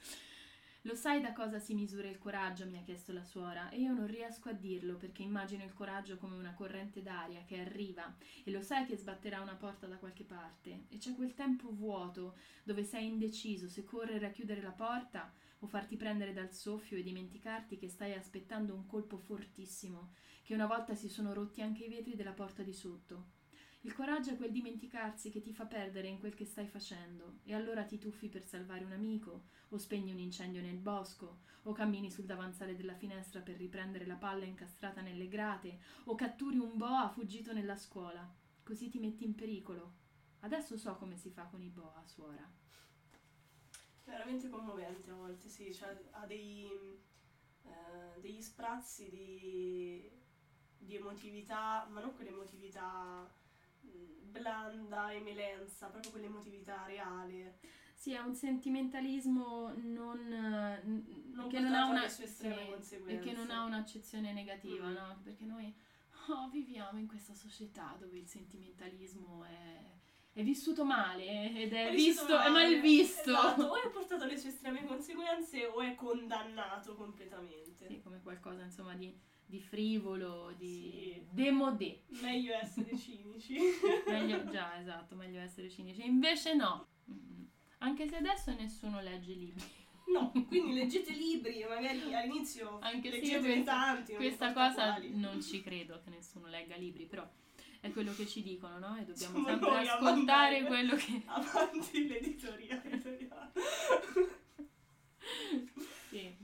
Lo 0.87 0.95
sai 0.95 1.19
da 1.19 1.33
cosa 1.33 1.59
si 1.59 1.73
misura 1.73 2.07
il 2.07 2.17
coraggio? 2.17 2.65
mi 2.65 2.77
ha 2.77 2.81
chiesto 2.81 3.11
la 3.11 3.25
suora, 3.25 3.67
e 3.67 3.77
io 3.77 3.91
non 3.91 4.07
riesco 4.07 4.47
a 4.47 4.53
dirlo 4.53 4.95
perché 4.95 5.21
immagino 5.21 5.65
il 5.65 5.73
coraggio 5.73 6.15
come 6.15 6.37
una 6.37 6.53
corrente 6.53 7.01
d'aria 7.01 7.43
che 7.43 7.59
arriva 7.59 8.15
e 8.45 8.51
lo 8.51 8.61
sai 8.61 8.85
che 8.85 8.95
sbatterà 8.95 9.41
una 9.41 9.55
porta 9.55 9.85
da 9.85 9.97
qualche 9.97 10.23
parte 10.23 10.85
e 10.87 10.97
c'è 10.97 11.13
quel 11.13 11.33
tempo 11.33 11.73
vuoto 11.73 12.37
dove 12.63 12.85
sei 12.85 13.05
indeciso 13.07 13.67
se 13.67 13.83
correre 13.83 14.27
a 14.27 14.31
chiudere 14.31 14.61
la 14.61 14.71
porta 14.71 15.29
o 15.59 15.67
farti 15.67 15.97
prendere 15.97 16.31
dal 16.31 16.53
soffio 16.53 16.95
e 16.95 17.03
dimenticarti 17.03 17.77
che 17.77 17.89
stai 17.89 18.13
aspettando 18.13 18.73
un 18.73 18.85
colpo 18.85 19.17
fortissimo, 19.17 20.13
che 20.41 20.53
una 20.53 20.67
volta 20.67 20.95
si 20.95 21.09
sono 21.09 21.33
rotti 21.33 21.61
anche 21.61 21.83
i 21.83 21.89
vetri 21.89 22.15
della 22.15 22.31
porta 22.31 22.63
di 22.63 22.71
sotto. 22.71 23.36
Il 23.87 23.93
coraggio 23.93 24.31
è 24.31 24.35
quel 24.35 24.51
dimenticarsi 24.51 25.29
che 25.29 25.39
ti 25.39 25.53
fa 25.53 25.65
perdere 25.65 26.09
in 26.09 26.19
quel 26.19 26.35
che 26.35 26.43
stai 26.43 26.67
facendo 26.67 27.37
e 27.45 27.55
allora 27.55 27.85
ti 27.85 27.97
tuffi 27.97 28.27
per 28.27 28.45
salvare 28.45 28.83
un 28.83 28.91
amico 28.91 29.45
o 29.69 29.77
spegni 29.77 30.11
un 30.11 30.19
incendio 30.19 30.61
nel 30.61 30.77
bosco, 30.77 31.43
o 31.63 31.71
cammini 31.71 32.11
sul 32.11 32.25
davanzale 32.25 32.75
della 32.75 32.95
finestra 32.95 33.39
per 33.39 33.55
riprendere 33.55 34.05
la 34.05 34.15
palla 34.15 34.43
incastrata 34.43 34.99
nelle 34.99 35.29
grate, 35.29 35.79
o 36.03 36.15
catturi 36.15 36.57
un 36.57 36.75
boa 36.75 37.07
fuggito 37.07 37.53
nella 37.53 37.77
scuola. 37.77 38.29
Così 38.61 38.89
ti 38.89 38.99
metti 38.99 39.23
in 39.23 39.35
pericolo. 39.35 39.93
Adesso 40.41 40.77
so 40.77 40.97
come 40.97 41.15
si 41.15 41.29
fa 41.29 41.43
con 41.43 41.61
i 41.61 41.69
boa, 41.69 42.03
suora. 42.03 42.45
Veramente 44.03 44.49
commovente 44.49 45.11
a 45.11 45.15
volte, 45.15 45.47
sì, 45.47 45.73
cioè 45.73 45.97
ha 46.11 46.25
dei, 46.25 46.67
eh, 47.63 48.19
degli 48.19 48.41
sprazzi 48.41 49.09
di, 49.09 50.11
di 50.77 50.95
emotività, 50.97 51.87
ma 51.89 52.01
non 52.01 52.13
quell'emotività 52.13 53.45
blanda, 54.31 55.13
emelenza, 55.13 55.87
proprio 55.87 56.11
quell'emotività 56.11 56.83
reale. 56.85 57.57
Sì, 57.93 58.11
è 58.13 58.19
un 58.19 58.35
sentimentalismo 58.35 59.73
non, 59.75 60.31
eh, 60.31 60.81
Non 61.33 61.49
che 61.49 61.59
non 61.59 61.73
ha 61.73 61.85
una 61.85 62.07
sì, 62.07 62.23
e 63.07 63.19
che 63.19 63.31
non 63.31 63.49
ha 63.49 63.63
un'accezione 63.63 64.31
negativa, 64.33 64.87
Mm. 64.87 64.93
no? 64.93 65.19
Perché 65.23 65.45
noi 65.45 65.73
oh, 66.27 66.47
viviamo 66.49 66.99
in 66.99 67.07
questa 67.07 67.33
società 67.33 67.95
dove 67.99 68.17
il 68.19 68.27
sentimentalismo 68.27 69.43
è, 69.45 69.81
è 70.33 70.43
vissuto 70.43 70.85
male 70.85 71.51
ed 71.55 71.73
è, 71.73 71.87
È 71.87 71.91
visto, 71.91 72.25
vissuto 72.25 72.39
è 72.39 72.49
male. 72.49 72.69
mal 72.73 72.81
visto. 72.81 73.31
Esatto, 73.31 73.63
o 73.63 73.81
è 73.81 73.89
portato 73.89 74.23
alle 74.25 74.37
sue 74.37 74.49
estreme 74.49 74.85
conseguenze 74.85 75.65
o 75.65 75.81
è 75.81 75.95
condannato 75.95 76.93
completamente. 76.95 77.87
Sì, 77.87 77.99
come 78.01 78.21
qualcosa 78.21 78.61
insomma 78.61 78.93
di, 78.93 79.17
di 79.49 79.61
frivolo, 79.61 80.53
di 80.57 80.91
Sì. 80.91 81.21
demodé. 81.31 82.03
Meglio 82.21 82.53
essere 82.55 82.95
cinici. 82.97 83.55
Meglio, 84.07 84.45
già, 84.49 84.77
esatto, 84.79 85.15
meglio 85.15 85.39
essere 85.39 85.69
cinici. 85.69 86.05
Invece 86.05 86.53
no. 86.53 86.85
Anche 87.79 88.07
se 88.07 88.17
adesso 88.17 88.53
nessuno 88.53 89.01
legge 89.01 89.33
libri. 89.33 89.63
No, 90.11 90.31
quindi 90.47 90.73
leggete 90.73 91.13
libri, 91.13 91.63
magari 91.67 92.13
all'inizio 92.13 92.79
Anche 92.81 93.09
leggetene 93.09 93.53
questa, 93.53 93.71
tanti. 93.71 94.13
questa 94.15 94.53
cosa 94.53 94.93
quali. 94.93 95.15
non 95.15 95.41
ci 95.41 95.61
credo 95.61 96.01
che 96.03 96.09
nessuno 96.09 96.47
legga 96.47 96.75
libri, 96.75 97.05
però 97.05 97.29
è 97.79 97.89
quello 97.91 98.13
che 98.15 98.25
ci 98.25 98.41
dicono, 98.41 98.79
no? 98.79 98.95
E 98.97 99.05
dobbiamo 99.05 99.15
Siamo 99.43 99.47
sempre 99.47 99.87
ascoltare 99.89 100.63
quello 100.63 100.95
che... 100.95 101.21
Avanti 101.25 102.07
l'editoria 102.07 102.83
editoriale. 102.83 103.51
Sì. 106.09 106.35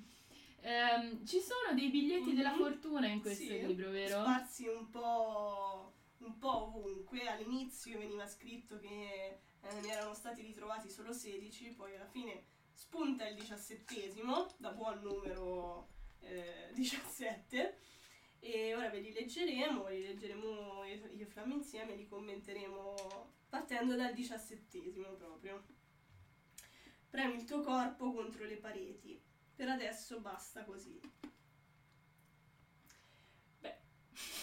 Ehm, 0.66 1.26
ci 1.26 1.42
sono 1.42 1.74
dei 1.76 1.90
biglietti 1.90 2.34
della 2.34 2.54
Mhm. 2.54 2.58
fortuna 2.58 3.08
in 3.08 3.20
questo 3.20 3.44
Sì, 3.44 3.66
libro, 3.66 3.90
vero? 3.92 4.22
Sparsi 4.22 4.68
un 4.68 4.90
po', 4.90 5.94
un 6.20 6.38
po' 6.38 6.68
ovunque. 6.68 7.28
All'inizio 7.28 7.98
veniva 8.00 8.26
scritto 8.26 8.80
che 8.80 9.40
eh, 9.60 9.82
ne 9.82 9.92
erano 9.92 10.14
stati 10.14 10.42
ritrovati 10.42 10.90
solo 10.90 11.12
16, 11.12 11.74
poi 11.74 11.96
alla 11.96 12.08
fine 12.08 12.46
spunta 12.72 13.28
il 13.28 13.36
diciassettesimo, 13.36 14.54
da 14.58 14.72
buon 14.72 15.02
numero 15.02 15.90
eh, 16.22 16.70
17. 16.74 17.78
E 18.40 18.74
ora 18.74 18.90
ve 18.90 19.00
li 19.00 19.12
leggeremo, 19.12 19.88
li 19.90 20.02
leggeremo 20.02 20.84
io 20.86 21.10
e 21.18 21.26
Flam 21.26 21.52
insieme, 21.52 21.96
li 21.96 22.08
commenteremo 22.08 23.32
partendo 23.50 23.96
dal 23.96 24.14
diciassettesimo 24.14 25.10
proprio. 25.14 25.66
Premi 27.10 27.36
il 27.36 27.44
tuo 27.46 27.62
corpo 27.62 28.14
contro 28.14 28.46
le 28.46 28.58
pareti. 28.58 29.22
Per 29.56 29.68
adesso 29.68 30.20
basta 30.20 30.64
così. 30.64 31.00
Beh, 33.64 33.76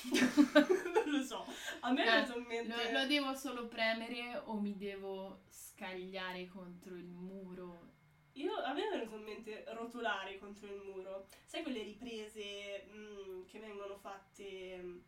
non 0.94 1.11
lo 1.11 1.23
so. 1.23 1.46
A 1.81 1.92
me 1.92 2.05
è 2.05 2.09
Eh, 2.09 2.11
venuto 2.11 2.38
in 2.38 2.44
mente... 2.46 2.92
Lo, 2.92 3.01
lo 3.01 3.07
devo 3.07 3.35
solo 3.35 3.66
premere 3.68 4.37
o 4.44 4.59
mi 4.59 4.77
devo 4.77 5.42
scagliare 5.49 6.46
contro 6.49 6.94
il 6.96 7.07
muro? 7.09 7.88
Io, 8.35 8.55
a 8.62 8.73
me 8.73 8.87
è 8.87 8.90
venuto 8.96 9.16
in 9.16 9.23
mente 9.25 9.64
rotolare 9.68 10.38
contro 10.38 10.66
il 10.66 10.81
muro. 10.81 11.27
Sai 11.44 11.62
quelle 11.62 11.83
riprese 11.83 12.87
mm, 12.90 13.44
che 13.46 13.59
vengono 13.59 13.96
fatte 13.99 14.79
mm, 14.83 14.99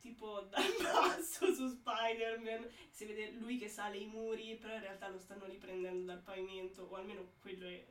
tipo 0.00 0.40
dal 0.50 0.64
basso 0.82 1.52
su 1.54 1.68
Spider-Man? 1.68 2.68
Si 2.90 3.04
vede 3.06 3.30
lui 3.32 3.56
che 3.58 3.68
sale 3.68 3.96
i 3.98 4.06
muri, 4.06 4.56
però 4.56 4.74
in 4.74 4.80
realtà 4.80 5.08
lo 5.08 5.18
stanno 5.18 5.46
riprendendo 5.46 6.04
dal 6.06 6.22
pavimento, 6.22 6.82
o 6.82 6.94
almeno 6.96 7.32
quello 7.40 7.66
è 7.66 7.84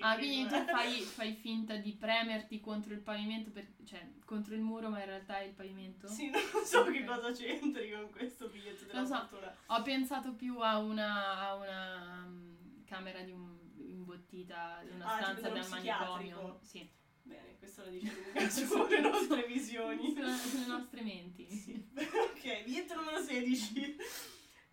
Ah, 0.00 0.16
quindi 0.16 0.48
tu 0.48 0.64
fai, 0.64 1.00
fai 1.00 1.34
finta 1.34 1.76
di 1.76 1.92
premerti 1.92 2.60
contro 2.60 2.92
il 2.92 3.00
pavimento, 3.00 3.50
per- 3.50 3.72
cioè 3.84 4.06
contro 4.24 4.54
il 4.54 4.60
muro, 4.60 4.88
ma 4.90 5.00
in 5.00 5.06
realtà 5.06 5.38
è 5.38 5.44
il 5.44 5.52
pavimento? 5.54 6.06
Sì, 6.08 6.30
non 6.30 6.64
so 6.64 6.80
Ok. 6.80 6.92
che 6.92 7.04
cosa 7.04 7.32
c'entri 7.32 7.90
con 7.90 8.10
questo 8.10 8.48
biglietto 8.48 8.84
della 8.84 9.00
Lo 9.00 9.06
so. 9.06 9.14
fortuna. 9.16 9.56
Ho 9.66 9.82
pensato 9.82 10.34
più 10.34 10.58
a 10.60 10.78
una, 10.78 11.38
a 11.38 11.54
una 11.54 12.24
mm, 12.26 12.84
camera 12.84 13.20
di 13.22 13.32
un, 13.32 13.56
imbottita, 13.78 14.80
di 14.84 14.90
una 14.90 15.06
Ah, 15.06 15.20
stanza 15.22 15.48
del 15.50 15.68
manicomio. 15.68 16.58
Sì. 16.62 16.88
Bene, 17.26 17.56
questo 17.58 17.84
lo 17.84 17.90
dice 17.90 18.12
lunga 18.22 18.48
sulle 18.50 19.00
nostre 19.00 19.46
visioni. 19.46 20.12
Sulle, 20.12 20.36
sulle 20.36 20.66
nostre 20.66 21.00
menti. 21.02 21.48
Sì. 21.50 21.88
ok, 21.94 22.64
biglietto 22.64 22.94
numero 22.96 23.22
16. 23.22 23.96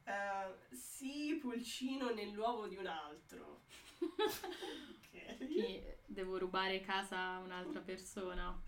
Eh, 0.04 0.76
sì, 0.76 1.38
pulcino 1.40 2.10
nell'uovo 2.10 2.68
di 2.68 2.76
un 2.76 2.88
altro. 2.88 3.62
Che 5.12 6.00
devo 6.06 6.38
rubare 6.38 6.82
casa 6.82 7.18
a 7.18 7.40
un'altra 7.40 7.82
persona. 7.82 8.60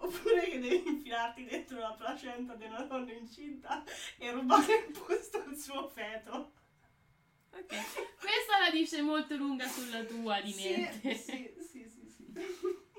Oppure 0.00 0.48
che 0.48 0.60
devi 0.60 0.88
infilarti 0.88 1.44
dentro 1.44 1.78
la 1.78 1.92
placenta 1.92 2.54
di 2.54 2.64
una 2.64 2.82
donna 2.82 3.12
incinta 3.12 3.82
e 4.16 4.30
rubare 4.30 4.86
il 4.86 4.98
posto 4.98 5.42
al 5.42 5.56
suo 5.56 5.88
feto. 5.88 6.52
Ok. 7.50 7.66
Questa 8.18 8.58
la 8.60 8.70
dice 8.70 9.02
molto 9.02 9.36
lunga 9.36 9.66
sulla 9.66 10.04
tua 10.04 10.40
di 10.40 10.54
mente. 10.54 11.14
sì, 11.16 11.52
sì, 11.60 11.88
sì, 11.88 12.08
sì. 12.08 12.32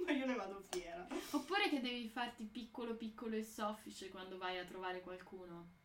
Ma 0.04 0.12
io 0.12 0.26
ne 0.26 0.36
vado 0.36 0.66
fiera. 0.70 1.08
Oppure 1.32 1.70
che 1.70 1.80
devi 1.80 2.10
farti 2.10 2.46
piccolo 2.46 2.96
piccolo 2.96 3.36
e 3.36 3.44
soffice 3.44 4.10
quando 4.10 4.38
vai 4.38 4.58
a 4.58 4.66
trovare 4.66 5.02
qualcuno. 5.02 5.78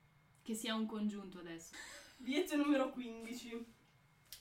Che 0.42 0.54
sia 0.54 0.74
un 0.74 0.86
congiunto 0.86 1.38
adesso. 1.38 1.74
Biglietto 2.16 2.56
numero 2.56 2.90
15. 2.90 3.73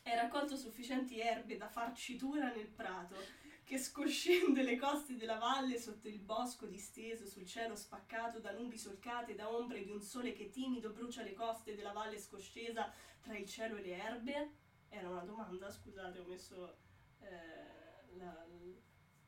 Hai 0.06 0.16
raccolto 0.16 0.58
sufficienti 0.58 1.20
erbe 1.22 1.56
da 1.56 1.70
farcitura 1.70 2.52
nel 2.52 2.68
prato, 2.68 3.16
che 3.64 3.78
scoscende 3.78 4.62
le 4.62 4.76
coste 4.76 5.16
della 5.16 5.38
valle 5.38 5.80
sotto 5.80 6.10
il 6.10 6.20
bosco 6.20 6.66
disteso 6.66 7.26
sul 7.26 7.46
cielo 7.48 7.74
spaccato 7.78 8.40
da 8.40 8.52
nubi 8.52 8.78
solcate 8.78 9.34
da 9.34 9.50
ombre 9.50 9.82
di 9.86 9.92
un 9.92 10.02
sole 10.02 10.34
che 10.34 10.50
timido 10.50 10.90
brucia 10.90 11.24
le 11.24 11.34
coste 11.34 11.74
della 11.74 11.94
valle 11.94 12.20
scoscesa 12.20 12.92
tra 13.22 13.38
il 13.38 13.48
cielo 13.48 13.78
e 13.78 13.82
le 13.82 13.98
erbe? 13.98 14.52
Era 14.90 15.08
una 15.08 15.22
domanda, 15.22 15.72
scusate, 15.72 16.20
ho 16.20 16.26
messo 16.26 16.78
eh, 17.20 18.16
la- 18.18 18.46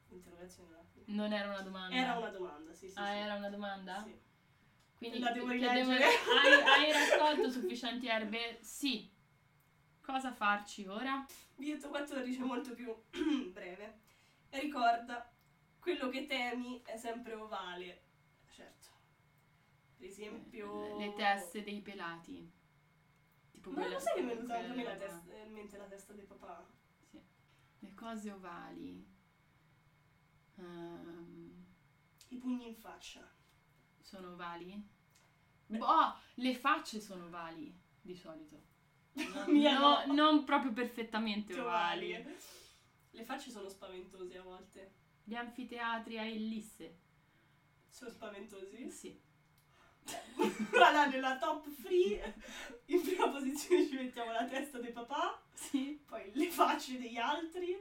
l'interrogazione. 0.10 0.74
Non 1.06 1.32
era 1.32 1.48
una 1.48 1.62
domanda. 1.62 1.96
Era 1.96 2.18
una 2.18 2.30
domanda, 2.30 2.74
sì, 2.74 2.90
sì. 2.90 3.00
Ah, 3.00 3.12
sì. 3.14 3.18
era 3.20 3.36
una 3.36 3.50
domanda? 3.50 4.04
Sì. 4.04 4.20
Quindi 4.98 5.20
La 5.20 5.32
devo 5.32 5.50
rileggere? 5.50 6.04
hai, 6.04 6.62
hai 6.62 6.92
raccolto 6.92 7.50
sufficienti 7.50 8.08
erbe? 8.08 8.58
Sì. 8.62 9.10
Cosa 10.06 10.32
farci 10.32 10.86
ora? 10.86 11.26
Biglietto 11.56 11.90
14 11.90 12.40
è 12.40 12.44
molto 12.44 12.76
più 12.76 12.96
breve. 13.52 14.02
Ricorda, 14.50 15.34
quello 15.80 16.10
che 16.10 16.28
temi 16.28 16.80
è 16.86 16.96
sempre 16.96 17.34
ovale. 17.34 18.04
Certo. 18.52 18.90
Per 19.98 20.06
esempio... 20.08 20.98
Le 21.00 21.12
teste 21.16 21.64
dei 21.64 21.82
pelati. 21.82 22.48
Tipo 23.50 23.72
Ma 23.72 23.88
lo 23.88 24.00
sai 24.00 24.14
che 24.14 24.22
mi 24.22 24.32
è 24.32 24.36
venuta 24.36 24.58
anche 24.58 24.84
la 24.84 24.96
testa, 24.96 25.34
in 25.44 25.52
mente 25.52 25.78
la 25.78 25.86
testa 25.86 26.14
del 26.14 26.26
papà? 26.26 26.64
Sì. 27.10 27.20
Le 27.80 27.94
cose 27.96 28.32
ovali. 28.32 29.04
Ehm, 30.58 31.66
I 32.28 32.38
pugni 32.38 32.68
in 32.68 32.76
faccia. 32.76 33.28
sono 34.02 34.34
ovali? 34.34 34.88
Beh. 35.66 35.80
Oh, 35.80 36.16
le 36.36 36.56
facce 36.56 37.02
sono 37.02 37.26
ovali, 37.26 37.76
di 38.02 38.16
solito. 38.16 38.74
No, 39.48 40.06
non 40.14 40.44
proprio 40.44 40.74
perfettamente 40.74 41.58
ovali. 41.60 42.16
Ovali. 42.16 42.36
Le 43.12 43.24
facce 43.24 43.50
sono 43.50 43.70
spaventose 43.70 44.38
a 44.38 44.42
volte. 44.42 44.94
Gli 45.24 45.36
anfiteatri 45.36 46.18
a 46.20 46.26
ellisse. 46.26 46.98
Sono 47.90 48.10
spaventosi. 48.10 48.90
Sì. 48.92 49.20
Voilà, 50.70 51.06
nella 51.08 51.38
top 51.38 51.68
free, 51.70 52.36
in 52.88 53.02
prima 53.02 53.30
posizione 53.30 53.88
ci 53.88 53.96
mettiamo 53.96 54.32
la 54.34 54.46
testa 54.46 54.78
del 54.80 54.92
papà, 54.92 55.42
Sì. 55.54 56.00
poi 56.06 56.30
le 56.34 56.52
facce 56.52 57.00
degli 57.00 57.18
altri, 57.18 57.76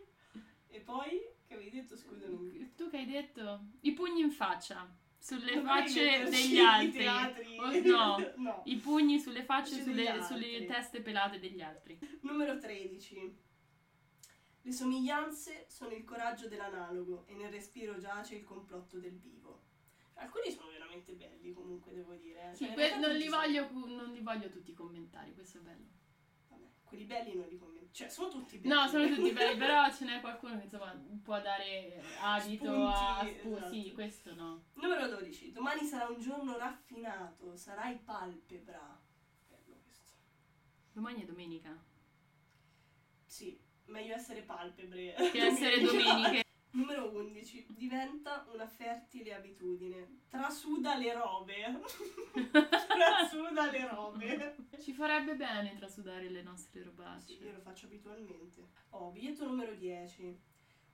e 0.68 0.80
poi, 0.80 1.20
che 1.46 1.54
avevi 1.54 1.70
detto, 1.70 1.96
scusami? 1.96 2.72
Tu 2.76 2.88
che 2.88 2.96
hai 2.98 3.06
detto? 3.06 3.66
I 3.80 3.92
pugni 3.92 4.20
in 4.22 4.30
faccia. 4.30 4.88
Sulle 5.24 5.54
Dovrei 5.54 5.64
facce 5.64 6.24
degli 6.28 6.58
altri. 6.58 7.06
Oh, 7.56 7.80
no. 7.88 8.32
no. 8.36 8.60
I 8.66 8.76
pugni 8.76 9.18
sulle 9.18 9.42
facce, 9.42 9.82
sulle, 9.82 10.22
sulle 10.22 10.66
teste 10.66 11.00
pelate 11.00 11.38
degli 11.38 11.62
altri. 11.62 11.98
Numero 12.20 12.58
13. 12.58 13.34
Le 14.60 14.72
somiglianze 14.72 15.64
sono 15.70 15.94
il 15.94 16.04
coraggio 16.04 16.46
dell'analogo 16.46 17.24
e 17.26 17.34
nel 17.36 17.50
respiro 17.50 17.96
giace 17.98 18.34
il 18.34 18.44
complotto 18.44 18.98
del 18.98 19.16
vivo. 19.18 19.62
Alcuni 20.16 20.50
sono 20.52 20.68
veramente 20.68 21.14
belli 21.14 21.54
comunque, 21.54 21.94
devo 21.94 22.12
dire. 22.16 22.50
eh. 22.50 22.54
Sì, 22.54 22.66
Cioè, 22.66 22.74
que- 22.74 22.96
non, 22.98 23.16
li 23.16 23.28
voglio, 23.28 23.70
non 23.72 24.12
li 24.12 24.20
voglio 24.20 24.50
tutti 24.50 24.72
i 24.72 24.74
commentari, 24.74 25.32
questo 25.32 25.56
è 25.56 25.60
bello. 25.62 25.86
Quelli 26.94 27.06
belli 27.06 27.34
non 27.34 27.48
li 27.48 27.58
commento. 27.58 27.92
Cioè, 27.92 28.08
sono 28.08 28.28
tutti 28.28 28.58
belli. 28.58 28.72
No, 28.72 28.86
sono 28.86 29.08
tutti 29.08 29.32
belli, 29.32 29.58
però 29.58 29.90
ce 29.92 30.04
n'è 30.04 30.20
qualcuno 30.20 30.56
che 30.58 30.64
insomma 30.64 30.96
può 31.22 31.40
dare 31.40 32.00
adito 32.20 32.86
a... 32.86 33.18
Spunti, 33.18 33.38
spu- 33.38 33.56
esatto. 33.56 33.72
Sì, 33.72 33.92
questo 33.92 34.34
no. 34.34 34.64
Numero 34.74 35.08
12. 35.08 35.52
Domani 35.52 35.82
sarà 35.84 36.06
un 36.06 36.20
giorno 36.20 36.56
raffinato, 36.56 37.56
sarai 37.56 37.96
palpebra. 37.96 39.00
Bello 39.48 39.80
questo. 39.82 40.12
Domani 40.92 41.22
è 41.22 41.24
domenica. 41.24 41.76
Sì, 43.26 43.60
meglio 43.86 44.14
essere 44.14 44.42
palpebre. 44.42 45.14
Che 45.32 45.38
essere 45.38 45.80
domeniche. 45.82 46.42
Numero 46.74 47.08
11. 47.14 47.66
Diventa 47.68 48.46
una 48.52 48.66
fertile 48.66 49.32
abitudine. 49.32 50.22
Trasuda 50.28 50.96
le 50.96 51.12
robe. 51.12 51.80
Trasuda 52.50 53.70
le 53.70 53.88
robe. 53.88 54.56
Ci 54.80 54.92
farebbe 54.92 55.36
bene 55.36 55.76
trasudare 55.76 56.28
le 56.28 56.42
nostre 56.42 56.82
robacce. 56.82 57.36
Sì, 57.36 57.42
io 57.44 57.52
lo 57.52 57.60
faccio 57.60 57.86
abitualmente. 57.86 58.68
Oh, 58.90 59.12
biglietto 59.12 59.46
numero 59.46 59.74
10. 59.74 60.40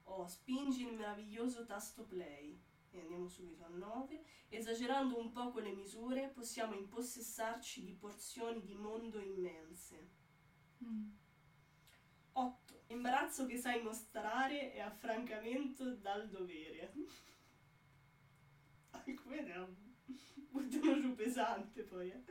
Oh, 0.05 0.27
spingi 0.27 0.83
il 0.83 0.93
meraviglioso 0.93 1.65
tasto 1.65 2.05
play. 2.05 2.61
E 2.91 3.01
andiamo 3.01 3.27
subito 3.29 3.65
al 3.65 3.75
9. 3.75 4.23
Esagerando 4.51 5.19
un 5.19 5.33
po' 5.33 5.51
con 5.51 5.63
le 5.63 5.73
misure, 5.73 6.29
possiamo 6.29 6.75
impossessarci 6.75 7.83
di 7.85 7.95
porzioni 7.95 8.63
di 8.63 8.75
mondo 8.75 9.19
immense. 9.19 10.11
Mm. 10.85 11.20
8. 12.91 12.93
Imbarazzo 12.93 13.47
che 13.47 13.57
sai 13.57 13.83
mostrare 13.83 14.75
e 14.75 14.81
affrancamento 14.81 15.95
dal 15.95 16.29
dovere. 16.29 16.93
Alcune 18.91 19.43
ne 19.43 19.67
buttano 20.51 21.01
giù 21.01 21.15
pesante 21.15 21.83
poi. 21.83 22.11
Eh. 22.11 22.23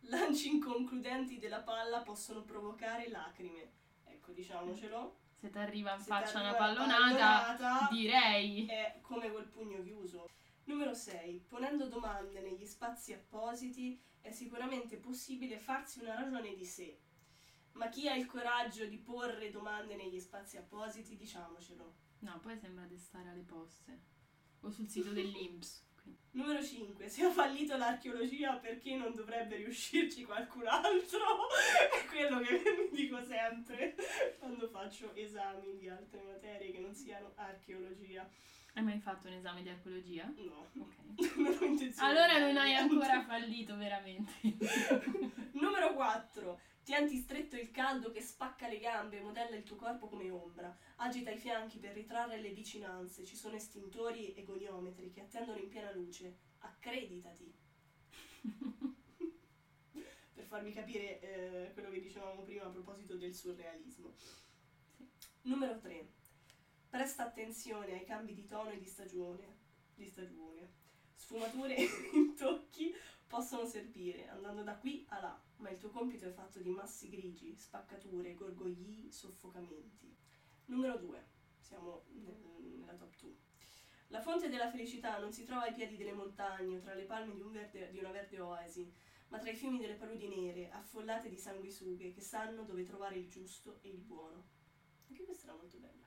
Lanci 0.00 0.48
inconcludenti 0.48 1.38
della 1.38 1.60
palla 1.60 2.02
possono 2.02 2.42
provocare 2.42 3.08
lacrime. 3.08 3.72
Ecco, 4.04 4.32
diciamocelo. 4.32 5.16
Se 5.34 5.50
ti 5.50 5.58
arriva 5.58 5.94
in 5.94 6.00
faccia 6.00 6.40
una 6.40 6.54
pallonata, 6.54 7.56
pallonata, 7.56 7.88
direi. 7.92 8.66
è 8.66 8.98
come 9.00 9.30
col 9.30 9.46
pugno 9.46 9.82
chiuso. 9.82 10.28
Numero 10.64 10.92
6. 10.94 11.44
Ponendo 11.48 11.86
domande 11.86 12.40
negli 12.40 12.66
spazi 12.66 13.12
appositi 13.12 14.00
è 14.20 14.32
sicuramente 14.32 14.96
possibile 14.96 15.58
farsi 15.58 16.00
una 16.00 16.16
ragione 16.16 16.54
di 16.56 16.64
sé, 16.64 16.98
Ma 17.78 17.88
chi 17.88 18.08
ha 18.08 18.14
il 18.16 18.26
coraggio 18.26 18.86
di 18.86 18.98
porre 18.98 19.50
domande 19.50 19.94
negli 19.94 20.18
spazi 20.18 20.56
appositi, 20.56 21.16
diciamocelo. 21.16 21.94
No, 22.20 22.40
poi 22.40 22.58
sembra 22.58 22.84
di 22.86 22.98
stare 22.98 23.28
alle 23.30 23.44
poste. 23.44 24.00
O 24.62 24.70
sul 24.70 24.88
sito 24.88 25.12
dell'Inps. 25.12 25.86
quindi. 26.02 26.18
Numero 26.32 26.60
5. 26.60 27.08
Se 27.08 27.24
ha 27.24 27.30
fallito 27.30 27.76
l'archeologia, 27.76 28.56
perché 28.56 28.96
non 28.96 29.14
dovrebbe 29.14 29.56
riuscirci 29.56 30.24
qualcun 30.24 30.66
altro? 30.66 31.20
È 32.02 32.04
quello 32.06 32.40
che 32.40 32.60
mi 32.90 32.96
dico 32.96 33.22
sempre 33.22 33.94
quando 34.40 34.68
faccio 34.68 35.14
esami 35.14 35.76
di 35.76 35.88
altre 35.88 36.22
materie 36.22 36.72
che 36.72 36.80
non 36.80 36.94
siano 36.94 37.30
archeologia. 37.36 38.28
Hai 38.74 38.82
mai 38.82 38.98
fatto 38.98 39.28
un 39.28 39.34
esame 39.34 39.62
di 39.62 39.68
archeologia? 39.68 40.24
No, 40.36 40.66
Ok. 40.80 40.96
non 41.36 41.56
ho 41.60 41.64
intenzione. 41.64 42.10
Allora 42.10 42.38
non 42.38 42.56
hai 42.56 42.74
ancora 42.74 43.22
fallito 43.22 43.76
veramente. 43.76 44.32
Numero 45.52 45.94
4. 45.94 46.60
Tienti 46.88 47.18
stretto 47.18 47.54
il 47.54 47.70
caldo 47.70 48.10
che 48.10 48.22
spacca 48.22 48.66
le 48.66 48.78
gambe 48.78 49.18
e 49.18 49.20
modella 49.20 49.54
il 49.54 49.62
tuo 49.62 49.76
corpo 49.76 50.08
come 50.08 50.30
ombra. 50.30 50.74
Agita 50.96 51.30
i 51.30 51.36
fianchi 51.36 51.76
per 51.76 51.92
ritrarre 51.92 52.40
le 52.40 52.48
vicinanze. 52.48 53.26
Ci 53.26 53.36
sono 53.36 53.56
estintori 53.56 54.32
e 54.32 54.42
goniometri 54.42 55.10
che 55.10 55.20
attendono 55.20 55.58
in 55.58 55.68
piena 55.68 55.92
luce. 55.92 56.38
Accreditati. 56.60 57.54
per 60.32 60.44
farvi 60.46 60.72
capire 60.72 61.20
eh, 61.20 61.72
quello 61.74 61.90
che 61.90 62.00
dicevamo 62.00 62.40
prima 62.40 62.64
a 62.64 62.70
proposito 62.70 63.16
del 63.16 63.34
surrealismo. 63.34 64.14
Sì. 64.16 65.06
Numero 65.42 65.78
3. 65.78 66.08
Presta 66.88 67.26
attenzione 67.26 67.98
ai 67.98 68.06
cambi 68.06 68.32
di 68.32 68.46
tono 68.46 68.70
e 68.70 68.78
di 68.78 68.86
stagione. 68.86 69.58
Di 69.94 70.06
stagione. 70.06 70.72
Sfumature 71.14 71.76
e 71.76 71.86
intocchi 72.14 72.94
possono 73.28 73.66
servire 73.66 74.26
andando 74.28 74.62
da 74.62 74.76
qui 74.76 75.04
a 75.10 75.20
là, 75.20 75.40
ma 75.56 75.70
il 75.70 75.78
tuo 75.78 75.90
compito 75.90 76.24
è 76.24 76.30
fatto 76.32 76.60
di 76.60 76.70
massi 76.70 77.10
grigi, 77.10 77.54
spaccature, 77.54 78.34
gorgogli, 78.34 79.12
soffocamenti. 79.12 80.16
Numero 80.66 80.96
2. 80.96 81.26
Siamo 81.60 82.06
nel- 82.14 82.74
nella 82.78 82.94
top 82.94 83.14
2. 83.20 83.36
La 84.08 84.20
fonte 84.22 84.48
della 84.48 84.70
felicità 84.70 85.18
non 85.18 85.32
si 85.32 85.44
trova 85.44 85.64
ai 85.64 85.74
piedi 85.74 85.96
delle 85.98 86.14
montagne 86.14 86.78
o 86.78 86.80
tra 86.80 86.94
le 86.94 87.04
palme 87.04 87.34
di, 87.34 87.42
un 87.42 87.52
verde- 87.52 87.90
di 87.90 87.98
una 87.98 88.10
verde 88.10 88.40
oasi, 88.40 88.90
ma 89.28 89.38
tra 89.38 89.50
i 89.50 89.54
fiumi 89.54 89.78
delle 89.78 89.94
paludi 89.94 90.28
nere, 90.28 90.70
affollate 90.70 91.28
di 91.28 91.36
sanguisughe 91.36 92.10
che 92.10 92.22
sanno 92.22 92.64
dove 92.64 92.82
trovare 92.82 93.18
il 93.18 93.28
giusto 93.28 93.78
e 93.82 93.90
il 93.90 93.98
buono. 93.98 94.46
Anche 95.06 95.24
questa 95.24 95.48
era 95.48 95.56
molto 95.56 95.76
bella. 95.76 96.06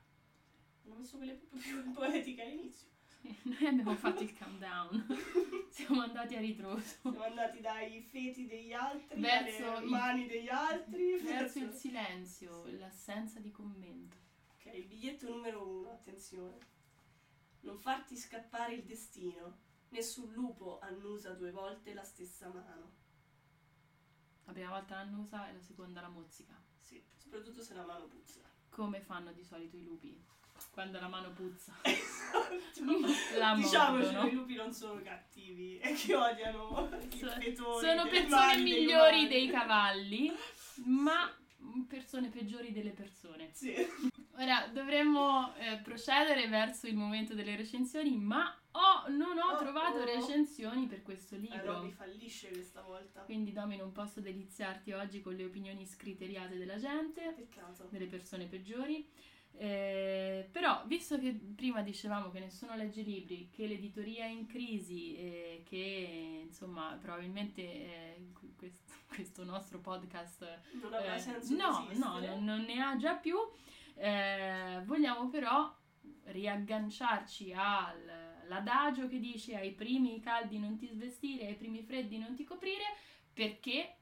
Hanno 0.83 0.95
messo 0.95 1.17
quelle 1.17 1.35
più, 1.35 1.47
più 1.55 1.91
poetiche 1.93 2.41
all'inizio. 2.41 2.87
Noi 3.43 3.65
abbiamo 3.65 3.95
fatto 3.95 4.21
il 4.23 4.35
countdown. 4.37 5.05
Siamo 5.69 6.01
andati 6.01 6.35
a 6.35 6.39
ritroso. 6.39 6.81
Siamo 7.01 7.23
andati 7.23 7.61
dai 7.61 8.01
feti 8.01 8.45
degli 8.47 8.73
altri, 8.73 9.19
Verso 9.21 9.77
il- 9.79 9.87
mani 9.89 10.27
degli 10.27 10.49
altri, 10.49 11.17
Verso 11.19 11.59
il 11.59 11.71
silenzio, 11.71 12.65
Sì. 12.65 12.77
l'assenza 12.77 13.39
di 13.39 13.51
commento. 13.51 14.17
Ok, 14.55 14.73
il 14.73 14.85
biglietto 14.85 15.29
numero 15.29 15.67
uno, 15.67 15.91
attenzione. 15.91 16.57
Non 17.61 17.77
farti 17.77 18.15
scappare 18.17 18.73
il 18.73 18.83
destino. 18.83 19.59
Nessun 19.89 20.31
lupo 20.33 20.79
annusa 20.79 21.31
due 21.33 21.51
volte 21.51 21.93
la 21.93 22.03
stessa 22.03 22.47
mano. 22.49 22.99
La 24.45 24.51
prima 24.53 24.69
volta 24.69 24.95
l'annusa 24.95 25.47
e 25.49 25.53
la 25.53 25.61
seconda 25.61 26.01
la 26.01 26.09
mozzica. 26.09 26.59
Sì, 26.79 27.01
soprattutto 27.17 27.61
se 27.61 27.73
la 27.73 27.85
mano 27.85 28.07
puzza. 28.07 28.41
Come 28.69 28.99
fanno 29.01 29.31
di 29.31 29.43
solito 29.43 29.77
i 29.77 29.83
lupi? 29.83 30.23
Quando 30.71 30.99
la 30.99 31.07
mano 31.07 31.31
puzza. 31.31 31.73
Esatto. 32.51 33.37
La 33.37 33.53
Diciamoci, 33.55 34.03
mordono. 34.05 34.27
i 34.27 34.31
lupi 34.31 34.55
non 34.55 34.71
sono 34.73 35.01
cattivi 35.01 35.77
e 35.79 35.93
che 35.93 36.15
odiano 36.15 36.89
i 37.11 37.17
So- 37.17 37.29
fetori 37.29 37.53
Sono 37.55 38.03
delle 38.03 38.09
persone 38.09 38.27
mani 38.29 38.63
dei 38.63 38.79
migliori 38.79 39.15
umani. 39.15 39.27
dei 39.27 39.49
cavalli, 39.49 40.31
ma 40.85 41.33
persone 41.87 42.29
peggiori 42.29 42.71
delle 42.71 42.91
persone. 42.91 43.49
Sì. 43.53 43.73
Ora 44.37 44.67
dovremmo 44.73 45.53
eh, 45.57 45.77
procedere 45.83 46.47
verso 46.47 46.87
il 46.87 46.95
momento 46.95 47.33
delle 47.35 47.55
recensioni, 47.55 48.17
ma 48.17 48.53
oh, 48.71 49.09
non 49.09 49.37
ho 49.37 49.51
Oh, 49.53 49.57
trovato 49.57 49.99
oh. 49.99 50.05
recensioni 50.05 50.87
per 50.87 51.01
questo 51.03 51.35
Eh, 51.35 51.39
libro. 51.39 51.73
Roby 51.73 51.91
fallisce 51.91 52.49
questa 52.49 52.81
volta. 52.81 53.21
Quindi 53.21 53.51
Domi 53.53 53.77
non 53.77 53.91
posso 53.91 54.19
deliziarti 54.21 54.91
oggi 54.93 55.21
con 55.21 55.35
le 55.35 55.43
opinioni 55.45 55.85
scriteriate 55.85 56.57
della 56.57 56.77
gente, 56.77 57.33
Peccato. 57.35 57.87
delle 57.91 58.07
persone 58.07 58.45
peggiori. 58.45 59.07
Eh, 59.57 60.49
però, 60.51 60.83
visto 60.87 61.19
che 61.19 61.33
prima 61.33 61.81
dicevamo 61.81 62.31
che 62.31 62.39
nessuno 62.39 62.75
legge 62.75 63.01
libri, 63.01 63.49
che 63.51 63.67
l'editoria 63.67 64.25
è 64.25 64.29
in 64.29 64.47
crisi 64.47 65.15
e 65.15 65.63
che 65.67 66.43
insomma 66.45 66.97
probabilmente 66.99 67.61
eh, 67.61 68.27
que- 68.33 68.53
questo, 68.55 68.93
questo 69.07 69.43
nostro 69.43 69.79
podcast 69.79 70.59
Non 70.81 70.93
avrà 70.93 71.15
eh, 71.15 71.19
senso 71.19 71.55
no, 71.55 71.87
no, 71.93 72.39
non, 72.39 72.61
ne 72.61 72.81
ha 72.81 72.95
già 72.97 73.15
più. 73.15 73.35
Eh, 73.95 74.81
vogliamo 74.85 75.29
però 75.29 75.71
riagganciarci 76.23 77.53
al- 77.53 78.31
all'adagio 78.51 79.07
che 79.07 79.19
dice 79.19 79.55
ai 79.55 79.71
primi 79.71 80.19
caldi 80.19 80.59
non 80.59 80.75
ti 80.75 80.87
svestire, 80.87 81.47
ai 81.47 81.55
primi 81.55 81.81
freddi 81.83 82.17
non 82.17 82.35
ti 82.35 82.43
coprire, 82.43 82.83
perché 83.33 83.95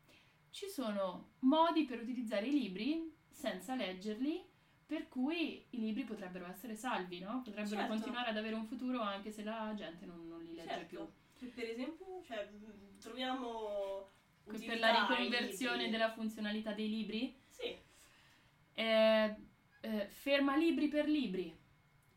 ci 0.50 0.68
sono 0.68 1.34
modi 1.40 1.86
per 1.86 2.02
utilizzare 2.02 2.48
i 2.48 2.52
libri 2.52 3.14
senza 3.30 3.76
leggerli, 3.76 4.44
per 4.89 5.08
cui 5.08 5.63
i 5.69 5.80
libri 5.80 6.04
potrebbero 6.04 6.47
essere 6.47 6.73
salvi, 6.73 7.19
no? 7.19 7.43
Potrebbero 7.45 7.75
Certo. 7.75 7.91
continuare 7.93 8.32
ad 8.32 8.38
avere 8.38 8.56
un 8.56 8.65
futuro 8.65 8.99
anche 9.02 9.30
se 9.30 9.43
la 9.43 9.71
gente 9.75 10.08
non, 10.08 10.28
non 10.28 10.41
li 10.43 10.56
legge 10.56 10.84
più. 10.88 10.97
Certo. 10.97 11.13
Per- 11.38 11.54
Per 11.54 11.69
esempio, 11.69 12.21
cioè, 12.25 12.49
troviamo 12.99 14.10
Per 14.45 14.80
la 14.80 15.06
riconversione 15.08 15.89
della 15.91 16.12
funzionalità 16.12 16.71
dei 16.73 16.89
libri, 16.89 17.39
Sì, 17.49 17.78
Eh, 18.73 19.36
eh, 19.82 20.08
ferma 20.08 20.56
libri 20.58 20.88
per 20.88 21.08
libri, 21.08 21.56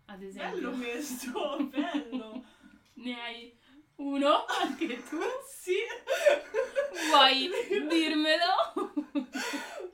ad 0.06 0.22
esempio. 0.22 0.70
bello 0.70 0.76
questo, 0.78 1.56
bello. 1.68 2.44
Ne 2.94 3.20
hai 3.20 3.58
uno 3.96 4.46
anche 4.46 4.96
tu? 5.08 5.18
sì. 5.46 5.74
Vuoi 7.10 7.50
dirmelo? 7.88 8.92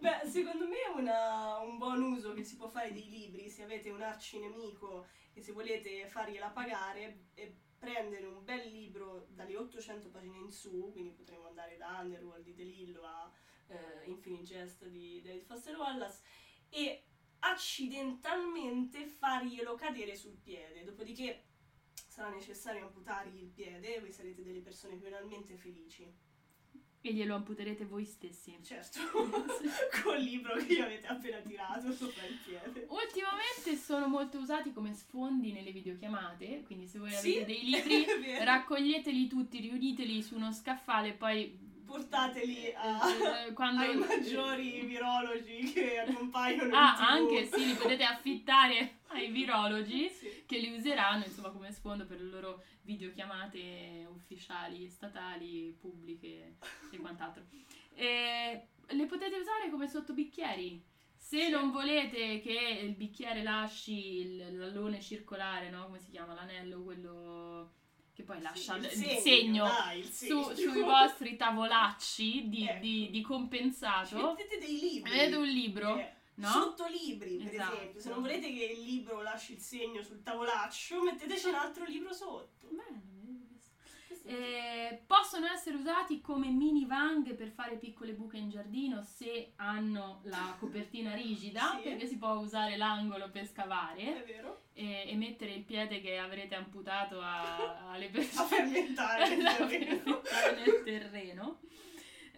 Beh, 0.01 0.29
secondo 0.29 0.67
me 0.69 0.77
è 0.83 0.89
una- 0.95 1.59
un 1.59 1.77
buon 1.77 2.01
uso 2.03 2.33
che 2.33 2.45
si 2.45 2.57
può 2.57 2.69
fare 2.69 2.93
dei 2.93 3.09
libri 3.09 3.51
se 3.51 3.65
avete 3.65 3.91
un 3.91 4.01
arcinemico 4.03 5.07
e 5.33 5.43
se 5.43 5.53
volete 5.53 6.07
fargliela 6.09 6.51
pagare 6.51 7.27
e 7.35 7.57
prendere 7.77 8.27
un 8.27 8.45
bel 8.45 8.69
libro 8.69 9.27
dalle 9.31 9.57
800 9.57 10.09
pagine 10.11 10.39
in 10.39 10.53
su, 10.53 10.91
quindi 10.93 11.11
potremmo 11.13 11.49
andare 11.49 11.77
da 11.77 11.99
Underworld 12.01 12.45
di 12.45 12.55
De 12.55 12.63
Lillo 12.65 13.03
a 13.05 13.33
eh, 13.69 14.05
Infinite 14.07 14.45
Jest 14.45 14.87
di 14.87 15.21
David 15.21 15.45
Foster 15.45 15.77
Wallace 15.77 16.23
e 16.69 17.05
accidentalmente 17.41 19.07
farglielo 19.07 19.75
cadere 19.75 20.17
sul 20.17 20.37
piede, 20.37 20.85
dopodiché 20.85 21.45
sarà 22.07 22.31
necessario 22.31 22.87
amputargli 22.87 23.43
il 23.43 23.51
piede 23.51 23.97
e 23.97 24.01
voi 24.01 24.13
sarete 24.13 24.43
delle 24.45 24.61
persone 24.61 24.97
penalmente 24.97 25.57
felici. 25.57 26.27
E 27.01 27.13
glielo 27.13 27.37
amputerete 27.37 27.85
voi 27.85 28.05
stessi. 28.05 28.59
Certo, 28.63 28.99
col 30.03 30.19
libro 30.19 30.57
che 30.57 30.75
gli 30.75 30.81
avete 30.81 31.07
appena 31.07 31.39
tirato 31.39 31.93
sopra 31.93 32.25
il 32.27 32.37
piede. 32.45 32.87
Ultimamente 32.89 33.77
sono 33.77 34.09
molto 34.09 34.39
usati 34.39 34.73
come 34.73 34.93
sfondi 34.93 35.53
nelle 35.53 35.71
videochiamate, 35.71 36.65
quindi 36.65 36.89
se 36.89 36.99
voi 36.99 37.11
Sì, 37.13 37.37
avete 37.37 37.45
dei 37.47 37.65
libri, 37.65 38.07
raccoglieteli 38.45 39.29
tutti, 39.29 39.61
riuniteli 39.61 40.23
su 40.23 40.35
uno 40.35 40.53
scaffale 40.53 41.09
e 41.09 41.13
poi... 41.13 41.67
Portateli 41.87 42.71
a- 42.77 43.47
eh, 43.47 43.53
quando... 43.55 43.81
ai 43.83 43.97
maggiori 43.97 44.83
virologi 44.85 45.73
che 45.73 46.01
accompagnano 46.01 46.75
Ah, 46.75 46.97
anche 46.99 47.47
sì, 47.47 47.65
li 47.65 47.73
potete 47.73 48.03
affittare 48.05 48.98
ai 49.09 49.31
virologi 49.31 50.09
Sì. 50.13 50.45
che 50.47 50.59
li 50.59 50.73
useranno 50.77 51.25
insomma 51.25 51.51
come 51.51 51.73
sfondo 51.73 52.07
per 52.07 52.21
le 52.21 52.29
loro 52.31 52.63
videochiamate 52.83 54.07
ufficiali, 54.13 54.89
statali, 54.89 55.77
pubbliche 55.81 56.57
e 56.91 56.97
quant'altro. 56.99 57.45
E 57.95 58.69
le 58.87 59.07
potete 59.07 59.37
usare 59.37 59.71
come 59.71 59.89
sottobicchieri. 59.89 60.83
Se 61.17 61.45
Sì. 61.45 61.51
non 61.51 61.71
volete 61.71 62.41
che 62.41 62.81
il 62.83 62.95
bicchiere 62.95 63.43
lasci 63.43 64.19
il- 64.21 64.57
l'allone 64.57 65.01
circolare, 65.03 65.69
no? 65.69 65.85
Come 65.87 65.99
si 65.99 66.11
chiama? 66.11 66.33
L'anello, 66.35 66.83
quello 66.83 67.73
che 68.15 68.23
poi 68.23 68.41
lascia 68.41 68.77
il 68.77 68.85
il, 68.85 68.91
segno, 68.91 69.21
segno, 69.21 69.65
dai, 69.67 69.99
il 70.01 70.05
su- 70.07 70.43
segno. 70.43 70.55
sui 70.55 70.81
vostri 70.83 71.37
tavolacci 71.37 72.49
di, 72.49 72.67
Ecco. 72.67 72.81
di- 72.81 73.09
di 73.11 73.21
compensato. 73.21 74.35
Mettete 74.37 74.59
dei 74.59 74.79
libri. 74.81 75.11
Avete 75.13 75.37
un 75.37 75.47
libro, 75.47 75.97
Eh, 75.99 76.13
no? 76.39 76.49
Sottolibri, 76.49 77.37
per 77.37 77.53
Esatto. 77.55 77.77
esempio. 77.77 78.01
Se 78.01 78.09
non 78.11 78.21
volete 78.21 78.53
che 78.53 78.65
il 78.77 78.83
libro 78.85 79.23
lasci 79.23 79.53
il 79.53 79.61
segno 79.61 80.03
sul 80.03 80.23
tavolaccio, 80.23 81.03
metteteci 81.03 81.49
un 81.49 81.55
altro 81.55 81.85
libro 81.85 82.13
sotto. 82.13 82.67
Eh, 84.31 85.01
possono 85.07 85.47
essere 85.47 85.77
usati 85.77 86.21
come 86.21 86.49
mini 86.49 86.85
vang 86.85 87.35
per 87.35 87.49
fare 87.49 87.77
piccole 87.79 88.13
buche 88.13 88.37
in 88.37 88.51
giardino 88.51 89.01
se 89.03 89.53
hanno 89.57 90.21
la 90.25 90.55
copertina 90.59 91.15
rigida, 91.15 91.77
Sì. 91.83 91.89
perché 91.89 92.07
si 92.07 92.19
può 92.19 92.33
usare 92.35 92.77
l'angolo 92.77 93.31
per 93.31 93.47
scavare 93.47 94.27
e, 94.75 95.05
e 95.09 95.15
mettere 95.17 95.53
il 95.55 95.63
piede 95.63 96.03
che 96.03 96.19
avrete 96.19 96.55
amputato 96.57 97.21
a- 97.23 97.89
alle 97.91 98.07
A 98.07 98.11
persone 98.11 98.49
fermentare 98.49 99.29
nel 99.35 99.43
da 99.43 99.55
terreno. 99.55 100.21
fermentare 100.23 100.57
nel 100.57 100.83
terreno. 100.85 101.59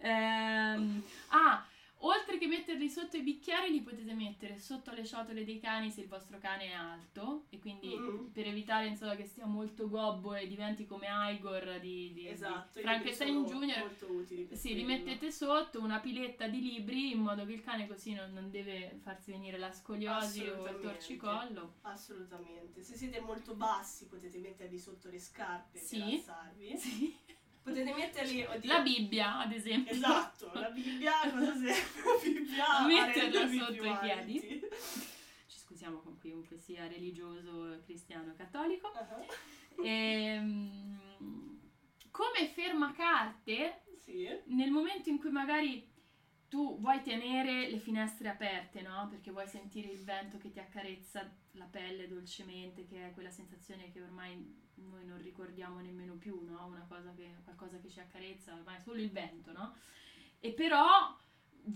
Ehm, 0.03 1.03
ah, 1.29 1.65
oltre 2.01 2.37
che 2.37 2.47
metterli 2.47 2.89
sotto 2.89 3.17
i 3.17 3.21
bicchieri, 3.21 3.71
li 3.71 3.81
potete 3.81 4.13
mettere 4.13 4.57
sotto 4.59 4.91
le 4.91 5.05
ciotole 5.05 5.43
dei 5.43 5.59
cani 5.59 5.89
se 5.91 6.01
il 6.01 6.07
vostro 6.07 6.37
cane 6.39 6.65
è 6.65 6.71
alto 6.73 7.45
e 7.49 7.59
quindi 7.59 7.95
Mm. 7.97 8.27
per 8.31 8.47
evitare 8.47 8.87
insomma, 8.87 9.15
che 9.15 9.25
stia 9.25 9.45
molto 9.45 9.87
gobbo 9.89 10.33
e 10.33 10.47
diventi 10.47 10.85
come 10.85 11.07
Igor 11.09 11.79
di, 11.79 12.11
di, 12.13 12.27
Esatto, 12.27 12.79
di 12.79 12.81
Frankenstein 12.81 13.43
Junior. 13.45 13.79
molto 13.79 14.11
utili 14.11 14.43
per 14.43 14.57
Sì, 14.57 14.73
li 14.75 14.83
mettete 14.83 15.31
sotto 15.31 15.79
una 15.79 15.99
piletta 15.99 16.47
di 16.47 16.61
libri 16.61 17.11
in 17.11 17.19
modo 17.19 17.45
che 17.45 17.53
il 17.53 17.61
cane 17.61 17.87
così 17.87 18.13
non, 18.13 18.31
non 18.33 18.49
deve 18.49 18.99
farsi 19.03 19.31
venire 19.31 19.57
la 19.57 19.71
scoliosi 19.71 20.47
o 20.47 20.67
il 20.67 20.79
torcicollo. 20.79 21.75
Assolutamente. 21.81 22.83
Se 22.83 22.95
siete 22.95 23.19
molto 23.19 23.53
bassi 23.53 24.07
potete 24.07 24.37
metterli 24.39 24.77
sotto 24.79 25.09
le 25.09 25.19
scarpe 25.19 25.79
Sì. 25.79 25.97
per 25.99 26.07
alzarvi. 26.13 26.77
Sì. 26.77 27.15
Potete 27.63 27.93
metterli... 27.93 28.43
oddio, 28.43 28.73
La 28.73 28.79
Bibbia, 28.81 29.39
ad 29.39 29.51
esempio. 29.51 29.93
Esatto, 29.93 30.51
la 30.53 30.69
Bibbia 30.69 31.11
cosa 31.31 31.53
serve? 31.53 31.69
La 32.03 32.17
Bibbia 32.23 32.67
a 32.67 32.85
Metterla 32.87 33.47
sotto 33.47 33.85
i 33.85 33.97
piedi. 34.01 34.61
Ci 35.47 35.59
scusiamo 35.59 35.99
con 35.99 36.17
chiunque 36.17 36.57
sia 36.57 36.87
religioso, 36.87 37.81
cristiano, 37.85 38.33
cattolico. 38.35 38.91
Ah, 38.91 39.07
Ehm, 39.83 40.99
come 42.11 42.47
fermacarte, 42.53 43.81
Sì. 44.03 44.27
nel 44.47 44.69
momento 44.69 45.09
in 45.09 45.17
cui 45.19 45.29
magari 45.31 45.87
tu 46.51 46.77
vuoi 46.81 47.01
tenere 47.01 47.69
le 47.69 47.77
finestre 47.77 48.27
aperte, 48.27 48.81
no? 48.81 49.07
Perché 49.09 49.31
vuoi 49.31 49.47
sentire 49.47 49.87
il 49.87 50.03
vento 50.03 50.37
che 50.37 50.51
ti 50.51 50.59
accarezza 50.59 51.25
la 51.51 51.63
pelle 51.63 52.09
dolcemente, 52.09 52.85
che 52.85 53.07
è 53.07 53.13
quella 53.13 53.31
sensazione 53.31 53.89
che 53.89 54.01
ormai 54.01 54.59
noi 54.73 55.05
non 55.05 55.21
ricordiamo 55.21 55.79
nemmeno 55.79 56.15
più, 56.15 56.43
no? 56.43 56.65
Una 56.65 56.85
cosa 56.89 57.13
che, 57.13 57.37
qualcosa 57.45 57.79
che 57.79 57.87
ci 57.87 58.01
accarezza, 58.01 58.53
ormai 58.53 58.75
è 58.75 58.81
solo 58.81 58.99
il 58.99 59.09
vento, 59.09 59.53
no? 59.53 59.77
E 60.41 60.51
però 60.51 61.17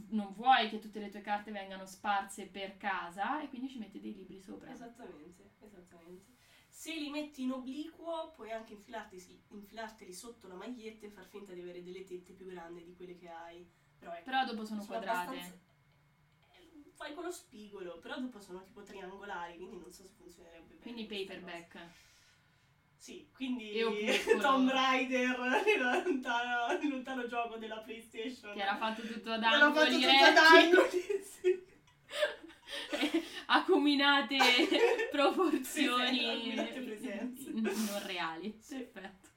non 0.10 0.34
vuoi 0.34 0.68
che 0.68 0.80
tutte 0.80 1.00
le 1.00 1.10
tue 1.10 1.22
carte 1.22 1.52
vengano 1.52 1.86
sparse 1.86 2.48
per 2.48 2.76
casa 2.76 3.42
e 3.42 3.48
quindi 3.48 3.70
ci 3.70 3.78
metti 3.78 4.02
dei 4.02 4.14
libri 4.14 4.42
sopra. 4.42 4.74
Esattamente, 4.74 5.52
esattamente. 5.62 6.34
Se 6.68 6.94
li 6.94 7.10
metti 7.10 7.44
in 7.44 7.52
obliquo 7.52 8.34
puoi 8.36 8.52
anche 8.52 8.74
infilarteli 8.74 10.12
sotto 10.12 10.50
la 10.50 10.56
maglietta 10.56 11.06
e 11.06 11.12
far 11.12 11.28
finta 11.28 11.54
di 11.54 11.62
avere 11.62 11.82
delle 11.82 12.04
tette 12.04 12.34
più 12.34 12.46
grandi 12.46 12.84
di 12.84 12.94
quelle 12.94 13.16
che 13.16 13.30
hai. 13.30 13.84
Però, 14.00 14.12
ecco, 14.14 14.24
Però 14.26 14.46
dopo 14.46 14.66
sono 14.66 14.86
quadrate. 14.86 15.30
abbastanza- 15.30 15.60
eh, 16.54 16.92
Fai 16.96 17.14
con 17.14 17.24
lo 17.26 17.32
spigolo, 17.32 18.00
però 18.00 18.20
dopo 18.20 18.40
sono 18.40 18.64
tipo 18.64 18.82
triangolari, 18.84 19.58
quindi 19.58 19.78
non 19.78 19.92
so 19.92 20.04
se 20.04 20.14
funzionerebbe 20.18 20.74
bene. 20.76 20.82
Quindi 20.82 21.06
paperback. 21.06 21.90
Sì, 22.98 23.30
quindi 23.34 23.72
Tomb 24.42 24.70
Raider, 24.70 25.38
il 25.76 25.82
lontano, 25.82 26.80
il 26.82 26.90
lontano 26.90 27.28
gioco 27.28 27.58
della 27.58 27.78
PlayStation. 27.80 28.54
Che 28.54 28.62
era 28.62 28.78
fatto 28.78 29.02
tutto 29.02 29.32
ad 29.32 29.44
Era 29.44 29.60
fatto 29.60 29.80
angoli 29.82 30.02
tutto 30.02 30.24
ad 30.26 30.38
angoli, 30.38 31.04
sì. 31.24 31.64
acuminate 33.48 34.38
proporzioni 35.12 36.18
Sì, 36.18 36.96
sì, 36.98 37.10
acuminate 37.12 37.50
non 37.54 38.04
reali. 38.06 38.58
Sì. 38.60 38.76
Perfetto. 38.78 39.30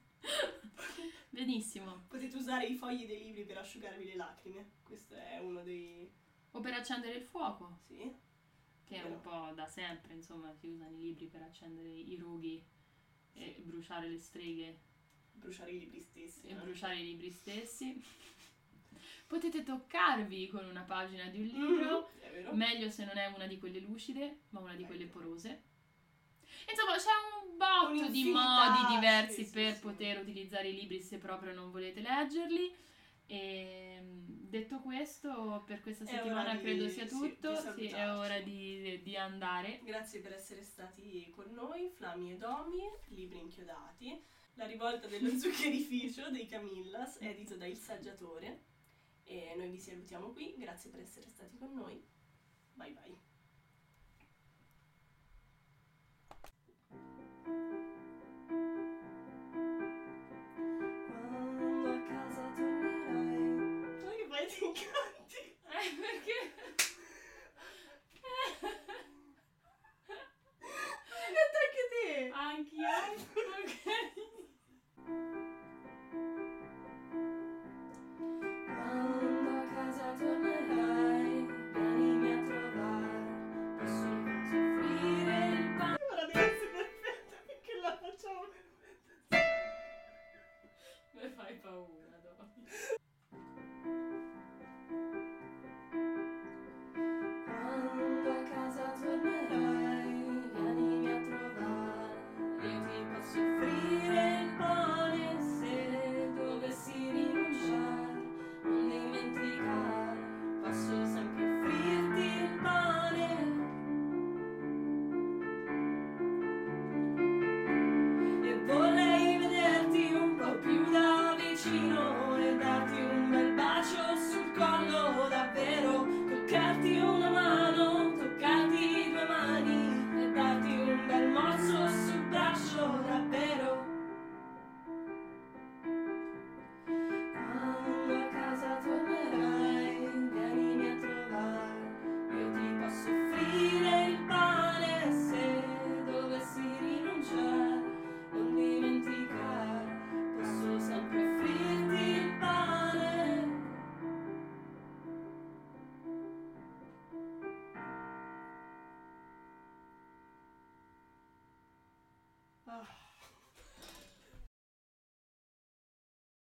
Benissimo. 1.38 2.04
Potete 2.08 2.36
usare 2.36 2.66
i 2.66 2.74
fogli 2.74 3.06
dei 3.06 3.22
libri 3.22 3.44
per 3.44 3.58
asciugarvi 3.58 4.04
le 4.06 4.16
lacrime. 4.16 4.70
Questo 4.82 5.14
è 5.14 5.38
uno 5.38 5.62
dei... 5.62 6.10
O 6.50 6.58
per 6.60 6.72
accendere 6.72 7.14
il 7.14 7.22
fuoco, 7.22 7.78
Sì. 7.86 8.12
che 8.84 8.96
è 8.96 9.04
un 9.04 9.20
po' 9.20 9.52
da 9.54 9.64
sempre, 9.66 10.14
insomma, 10.14 10.52
si 10.54 10.66
usano 10.66 10.96
i 10.96 11.00
libri 11.00 11.26
per 11.26 11.42
accendere 11.42 11.88
i 11.90 12.16
rughi 12.16 12.60
e 13.34 13.52
Sì. 13.54 13.60
bruciare 13.62 14.08
le 14.08 14.18
streghe 14.18 14.80
Bruciare 15.34 15.70
i 15.70 15.78
libri 15.78 16.00
stessi. 16.02 16.48
e 16.48 16.54
no? 16.54 16.64
bruciare 16.64 16.98
i 16.98 17.04
libri 17.04 17.30
stessi. 17.30 18.02
Potete 19.28 19.62
toccarvi 19.62 20.48
con 20.48 20.64
una 20.64 20.82
pagina 20.82 21.28
di 21.28 21.38
un 21.42 21.46
libro. 21.46 22.10
Vero? 22.20 22.52
Meglio 22.52 22.90
se 22.90 23.04
non 23.04 23.16
è 23.16 23.26
una 23.26 23.46
di 23.46 23.58
quelle 23.58 23.78
lucide, 23.78 24.40
ma 24.50 24.58
una 24.58 24.74
di 24.74 24.84
quelle 24.84 25.04
Ecco. 25.04 25.18
porose. 25.20 25.62
Insomma, 26.68 26.96
c'è 26.96 27.10
un 27.37 27.37
botto 27.58 28.08
di 28.08 28.24
modi 28.30 28.94
diversi 28.94 29.42
sì, 29.42 29.44
sì, 29.44 29.52
per 29.52 29.74
sì. 29.74 29.80
poter 29.80 30.20
utilizzare 30.20 30.68
i 30.68 30.74
libri 30.74 31.02
se 31.02 31.18
proprio 31.18 31.52
non 31.52 31.70
volete 31.70 32.00
leggerli. 32.00 32.74
E 33.26 34.00
detto 34.48 34.80
questo, 34.80 35.62
per 35.66 35.82
questa 35.82 36.06
settimana 36.06 36.54
di- 36.54 36.62
credo 36.62 36.88
sia 36.88 37.06
sì, 37.06 37.14
tutto. 37.14 37.54
Sì, 37.74 37.88
è 37.88 38.10
ora 38.10 38.40
di, 38.40 39.00
di 39.02 39.16
andare. 39.16 39.80
Grazie 39.84 40.20
per 40.20 40.32
essere 40.32 40.62
stati 40.62 41.30
con 41.34 41.50
noi, 41.52 41.90
Flammi 41.90 42.32
e 42.32 42.36
Domi, 42.36 42.82
libri 43.08 43.40
inchiodati. 43.40 44.24
La 44.54 44.66
rivolta 44.66 45.06
dello 45.06 45.30
zuccherificio 45.38 46.30
dei 46.30 46.46
Camillas, 46.46 47.18
edito 47.20 47.56
da 47.56 47.66
Il 47.66 47.76
Saggiatore. 47.76 48.64
E 49.24 49.52
noi 49.56 49.68
vi 49.68 49.78
salutiamo 49.78 50.30
qui, 50.30 50.54
grazie 50.56 50.90
per 50.90 51.00
essere 51.00 51.26
stati 51.28 51.58
con 51.58 51.74
noi. 51.74 52.02
Bye 52.72 52.92
bye. 52.92 53.27
Quando 61.06 61.88
a 61.88 61.98
casa 62.08 62.44
tornerai. 62.56 64.00
Sai 64.00 64.16
che 64.16 64.26
fai 64.28 64.46
ti 64.46 64.64
incanti? 64.64 65.40
Eh, 65.68 65.88
perché? 66.00 66.38
E 71.10 71.30
anche 71.58 71.84
te! 71.92 72.30
Anch'io? 72.32 72.96
Ok. 73.58 73.74